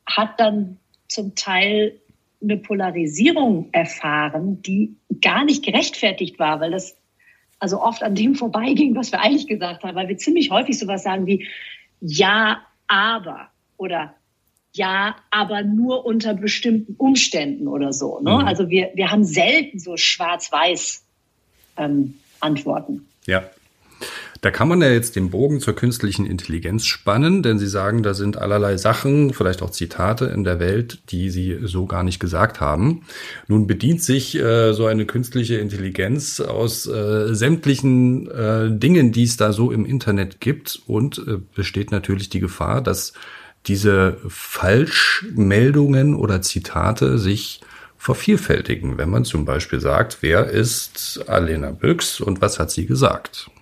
hat 0.06 0.40
dann 0.40 0.78
zum 1.08 1.34
Teil 1.34 2.00
eine 2.42 2.56
Polarisierung 2.56 3.68
erfahren, 3.72 4.62
die 4.62 4.96
gar 5.20 5.44
nicht 5.44 5.64
gerechtfertigt 5.64 6.38
war, 6.38 6.60
weil 6.60 6.72
das 6.72 6.96
also 7.58 7.80
oft 7.80 8.02
an 8.02 8.16
dem 8.16 8.34
vorbeiging, 8.34 8.96
was 8.96 9.12
wir 9.12 9.20
eigentlich 9.20 9.46
gesagt 9.46 9.84
haben, 9.84 9.94
weil 9.94 10.08
wir 10.08 10.18
ziemlich 10.18 10.50
häufig 10.50 10.78
sowas 10.78 11.04
sagen 11.04 11.26
wie, 11.26 11.46
ja, 12.00 12.62
aber 12.88 13.48
oder 13.76 14.14
ja, 14.74 15.16
aber 15.30 15.62
nur 15.62 16.04
unter 16.06 16.34
bestimmten 16.34 16.94
Umständen 16.96 17.68
oder 17.68 17.92
so. 17.92 18.20
Ne? 18.20 18.30
Mhm. 18.30 18.46
Also 18.46 18.70
wir, 18.70 18.90
wir 18.94 19.10
haben 19.10 19.24
selten 19.24 19.78
so 19.78 19.96
schwarz-weiß 19.96 21.04
ähm, 21.76 22.14
Antworten. 22.40 23.06
Ja. 23.26 23.44
Da 24.42 24.50
kann 24.50 24.66
man 24.66 24.82
ja 24.82 24.90
jetzt 24.90 25.14
den 25.14 25.30
Bogen 25.30 25.60
zur 25.60 25.76
künstlichen 25.76 26.26
Intelligenz 26.26 26.84
spannen, 26.84 27.44
denn 27.44 27.60
Sie 27.60 27.68
sagen, 27.68 28.02
da 28.02 28.12
sind 28.12 28.36
allerlei 28.36 28.76
Sachen, 28.76 29.32
vielleicht 29.32 29.62
auch 29.62 29.70
Zitate 29.70 30.24
in 30.24 30.42
der 30.42 30.58
Welt, 30.58 30.98
die 31.10 31.30
Sie 31.30 31.60
so 31.62 31.86
gar 31.86 32.02
nicht 32.02 32.18
gesagt 32.18 32.60
haben. 32.60 33.02
Nun 33.46 33.68
bedient 33.68 34.02
sich 34.02 34.34
äh, 34.34 34.72
so 34.72 34.86
eine 34.86 35.06
künstliche 35.06 35.58
Intelligenz 35.58 36.40
aus 36.40 36.88
äh, 36.88 37.32
sämtlichen 37.32 38.28
äh, 38.32 38.76
Dingen, 38.76 39.12
die 39.12 39.22
es 39.22 39.36
da 39.36 39.52
so 39.52 39.70
im 39.70 39.86
Internet 39.86 40.40
gibt 40.40 40.82
und 40.88 41.18
äh, 41.18 41.38
besteht 41.54 41.92
natürlich 41.92 42.28
die 42.28 42.40
Gefahr, 42.40 42.82
dass 42.82 43.12
diese 43.66 44.16
Falschmeldungen 44.26 46.16
oder 46.16 46.42
Zitate 46.42 47.16
sich 47.18 47.60
vervielfältigen, 47.96 48.98
wenn 48.98 49.08
man 49.08 49.24
zum 49.24 49.44
Beispiel 49.44 49.78
sagt, 49.78 50.18
wer 50.20 50.46
ist 50.46 51.24
Alena 51.28 51.70
Büchs 51.70 52.20
und 52.20 52.40
was 52.40 52.58
hat 52.58 52.72
sie 52.72 52.86
gesagt? 52.86 53.52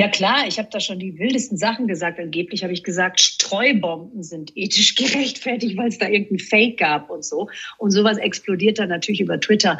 Ja 0.00 0.08
klar, 0.08 0.48
ich 0.48 0.58
habe 0.58 0.70
da 0.72 0.80
schon 0.80 0.98
die 0.98 1.18
wildesten 1.18 1.58
Sachen 1.58 1.86
gesagt. 1.86 2.18
Angeblich 2.18 2.62
habe 2.62 2.72
ich 2.72 2.82
gesagt, 2.82 3.20
Streubomben 3.20 4.22
sind 4.22 4.50
ethisch 4.54 4.94
gerechtfertigt, 5.02 5.76
weil 5.76 5.88
es 5.88 5.98
da 5.98 6.08
irgendein 6.08 6.38
Fake 6.38 6.78
gab 6.78 7.10
und 7.10 7.22
so. 7.22 7.50
Und 7.76 7.90
sowas 7.90 8.16
explodiert 8.16 8.78
dann 8.78 8.88
natürlich 8.88 9.20
über 9.20 9.38
Twitter 9.38 9.78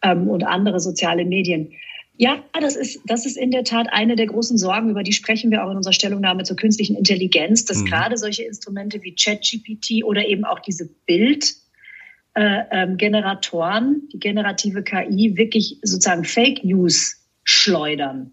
ähm, 0.00 0.28
und 0.28 0.44
andere 0.44 0.80
soziale 0.80 1.26
Medien. 1.26 1.74
Ja, 2.16 2.42
das 2.58 2.76
ist, 2.76 3.00
das 3.04 3.26
ist 3.26 3.36
in 3.36 3.50
der 3.50 3.62
Tat 3.62 3.88
eine 3.92 4.16
der 4.16 4.28
großen 4.28 4.56
Sorgen, 4.56 4.88
über 4.88 5.02
die 5.02 5.12
sprechen 5.12 5.50
wir 5.50 5.66
auch 5.66 5.70
in 5.70 5.76
unserer 5.76 5.92
Stellungnahme 5.92 6.44
zur 6.44 6.56
künstlichen 6.56 6.96
Intelligenz, 6.96 7.66
dass 7.66 7.80
mhm. 7.80 7.84
gerade 7.84 8.16
solche 8.16 8.44
Instrumente 8.44 9.02
wie 9.02 9.14
ChatGPT 9.14 10.02
oder 10.02 10.26
eben 10.26 10.46
auch 10.46 10.60
diese 10.60 10.88
Bildgeneratoren, 11.04 13.84
äh, 13.84 13.88
ähm, 13.88 14.08
die 14.14 14.18
generative 14.18 14.82
KI, 14.82 15.36
wirklich 15.36 15.76
sozusagen 15.82 16.24
Fake 16.24 16.64
News 16.64 17.22
schleudern 17.44 18.32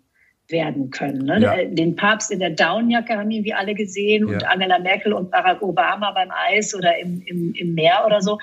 werden 0.50 0.92
können. 0.92 1.26
Ne? 1.26 1.40
Ja. 1.42 1.66
Den 1.66 1.96
Papst 1.96 2.32
in 2.32 2.40
der 2.40 2.52
Downjacke 2.52 3.18
haben 3.18 3.32
irgendwie 3.32 3.54
alle 3.54 3.74
gesehen 3.74 4.28
ja. 4.28 4.34
und 4.34 4.48
Angela 4.48 4.80
Merkel 4.80 5.14
und 5.14 5.32
Barack 5.32 5.62
Obama 5.62 6.12
beim 6.12 6.30
Eis 6.32 6.76
oder 6.76 6.98
im, 7.00 7.22
im, 7.26 7.54
im 7.54 7.74
Meer 7.74 8.04
oder 8.06 8.22
so. 8.22 8.38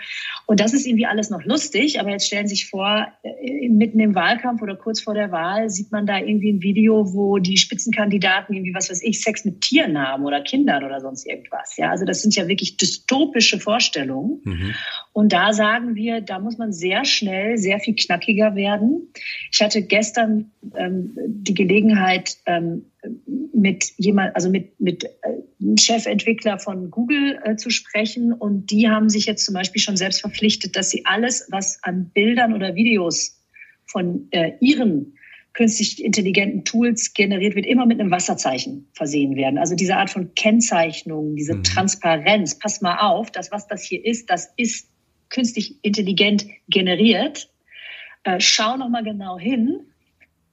Und 0.46 0.60
das 0.60 0.72
ist 0.72 0.86
irgendwie 0.86 1.06
alles 1.06 1.30
noch 1.30 1.44
lustig, 1.44 2.00
aber 2.00 2.10
jetzt 2.10 2.26
stellen 2.26 2.48
Sie 2.48 2.56
sich 2.56 2.68
vor, 2.68 3.06
äh, 3.22 3.68
mitten 3.68 4.00
im 4.00 4.14
Wahlkampf 4.14 4.62
oder 4.62 4.74
kurz 4.76 5.00
vor 5.00 5.14
der 5.14 5.30
Wahl 5.30 5.70
sieht 5.70 5.92
man 5.92 6.06
da 6.06 6.18
irgendwie 6.18 6.52
ein 6.52 6.62
Video, 6.62 7.12
wo 7.14 7.38
die 7.38 7.56
Spitzenkandidaten 7.56 8.54
irgendwie, 8.54 8.74
was 8.74 8.90
weiß 8.90 9.02
ich, 9.02 9.20
Sex 9.20 9.44
mit 9.44 9.60
Tieren 9.60 9.98
haben 9.98 10.24
oder 10.24 10.40
Kindern 10.40 10.84
oder 10.84 11.00
sonst 11.00 11.26
irgendwas. 11.26 11.76
Ja, 11.76 11.90
also 11.90 12.04
das 12.04 12.22
sind 12.22 12.34
ja 12.34 12.48
wirklich 12.48 12.76
dystopische 12.76 13.60
Vorstellungen. 13.60 14.40
Mhm. 14.44 14.74
Und 15.12 15.32
da 15.32 15.52
sagen 15.52 15.94
wir, 15.94 16.20
da 16.20 16.38
muss 16.38 16.58
man 16.58 16.72
sehr 16.72 17.04
schnell, 17.04 17.58
sehr 17.58 17.78
viel 17.80 17.94
knackiger 17.94 18.54
werden. 18.56 19.12
Ich 19.52 19.62
hatte 19.62 19.82
gestern 19.82 20.50
ähm, 20.76 21.16
die 21.26 21.54
Gelegenheit, 21.54 21.91
ähm, 22.46 22.86
mit 23.54 23.92
jemand, 23.96 24.34
also 24.34 24.50
mit, 24.50 24.78
mit 24.80 25.04
äh, 25.04 25.78
Chefentwickler 25.78 26.58
von 26.58 26.90
Google 26.90 27.38
äh, 27.44 27.56
zu 27.56 27.70
sprechen. 27.70 28.32
Und 28.32 28.70
die 28.70 28.88
haben 28.88 29.08
sich 29.08 29.26
jetzt 29.26 29.44
zum 29.44 29.54
Beispiel 29.54 29.80
schon 29.80 29.96
selbst 29.96 30.20
verpflichtet, 30.20 30.76
dass 30.76 30.90
sie 30.90 31.04
alles, 31.04 31.48
was 31.50 31.82
an 31.82 32.10
Bildern 32.10 32.54
oder 32.54 32.74
Videos 32.74 33.40
von 33.86 34.28
äh, 34.30 34.52
ihren 34.60 35.14
künstlich 35.52 36.02
intelligenten 36.02 36.64
Tools 36.64 37.12
generiert 37.12 37.54
wird, 37.54 37.66
immer 37.66 37.86
mit 37.86 38.00
einem 38.00 38.10
Wasserzeichen 38.10 38.88
versehen 38.94 39.36
werden. 39.36 39.58
Also 39.58 39.74
diese 39.74 39.96
Art 39.96 40.10
von 40.10 40.34
Kennzeichnung, 40.34 41.36
diese 41.36 41.54
mhm. 41.54 41.64
Transparenz. 41.64 42.58
Pass 42.58 42.80
mal 42.80 42.98
auf, 42.98 43.30
das, 43.30 43.52
was 43.52 43.66
das 43.66 43.82
hier 43.82 44.04
ist, 44.04 44.30
das 44.30 44.52
ist 44.56 44.88
künstlich 45.28 45.76
intelligent 45.82 46.46
generiert. 46.68 47.50
Äh, 48.24 48.40
schau 48.40 48.76
noch 48.76 48.88
mal 48.88 49.04
genau 49.04 49.38
hin. 49.38 49.80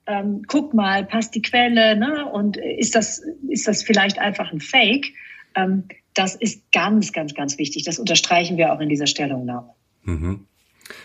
Ähm, 0.09 0.41
guck 0.47 0.73
mal, 0.73 1.05
passt 1.05 1.35
die 1.35 1.41
Quelle, 1.41 1.95
ne? 1.95 2.25
Und 2.25 2.57
ist 2.57 2.95
das, 2.95 3.21
ist 3.47 3.67
das 3.67 3.83
vielleicht 3.83 4.17
einfach 4.17 4.51
ein 4.51 4.59
Fake? 4.59 5.13
Ähm, 5.55 5.83
das 6.15 6.35
ist 6.35 6.71
ganz, 6.71 7.13
ganz, 7.13 7.35
ganz 7.35 7.59
wichtig. 7.59 7.83
Das 7.83 7.99
unterstreichen 7.99 8.57
wir 8.57 8.73
auch 8.73 8.79
in 8.79 8.89
dieser 8.89 9.05
Stellungnahme. 9.05 9.69
Mhm. 10.03 10.47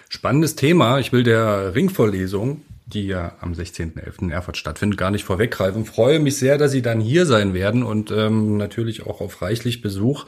Spannendes 0.08 0.56
Thema. 0.56 0.98
Ich 1.00 1.12
will 1.12 1.22
der 1.22 1.74
Ringvorlesung, 1.74 2.62
die 2.86 3.06
ja 3.06 3.36
am 3.42 3.52
16.11. 3.52 4.22
in 4.22 4.30
Erfurt 4.30 4.56
stattfindet, 4.56 4.98
gar 4.98 5.10
nicht 5.10 5.24
vorweggreifen. 5.24 5.84
Freue 5.84 6.18
mich 6.18 6.36
sehr, 6.38 6.56
dass 6.56 6.72
Sie 6.72 6.80
dann 6.80 7.00
hier 7.00 7.26
sein 7.26 7.52
werden 7.52 7.82
und 7.82 8.10
ähm, 8.10 8.56
natürlich 8.56 9.06
auch 9.06 9.20
auf 9.20 9.42
reichlich 9.42 9.82
Besuch. 9.82 10.24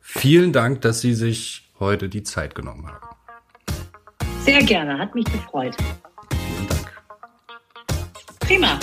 Vielen 0.00 0.52
Dank, 0.52 0.82
dass 0.82 1.00
Sie 1.00 1.14
sich 1.14 1.68
heute 1.80 2.08
die 2.08 2.22
Zeit 2.22 2.54
genommen 2.54 2.86
haben. 2.86 3.16
Sehr 4.44 4.62
gerne, 4.62 4.98
hat 4.98 5.16
mich 5.16 5.24
gefreut. 5.24 5.76
Prima. 8.50 8.80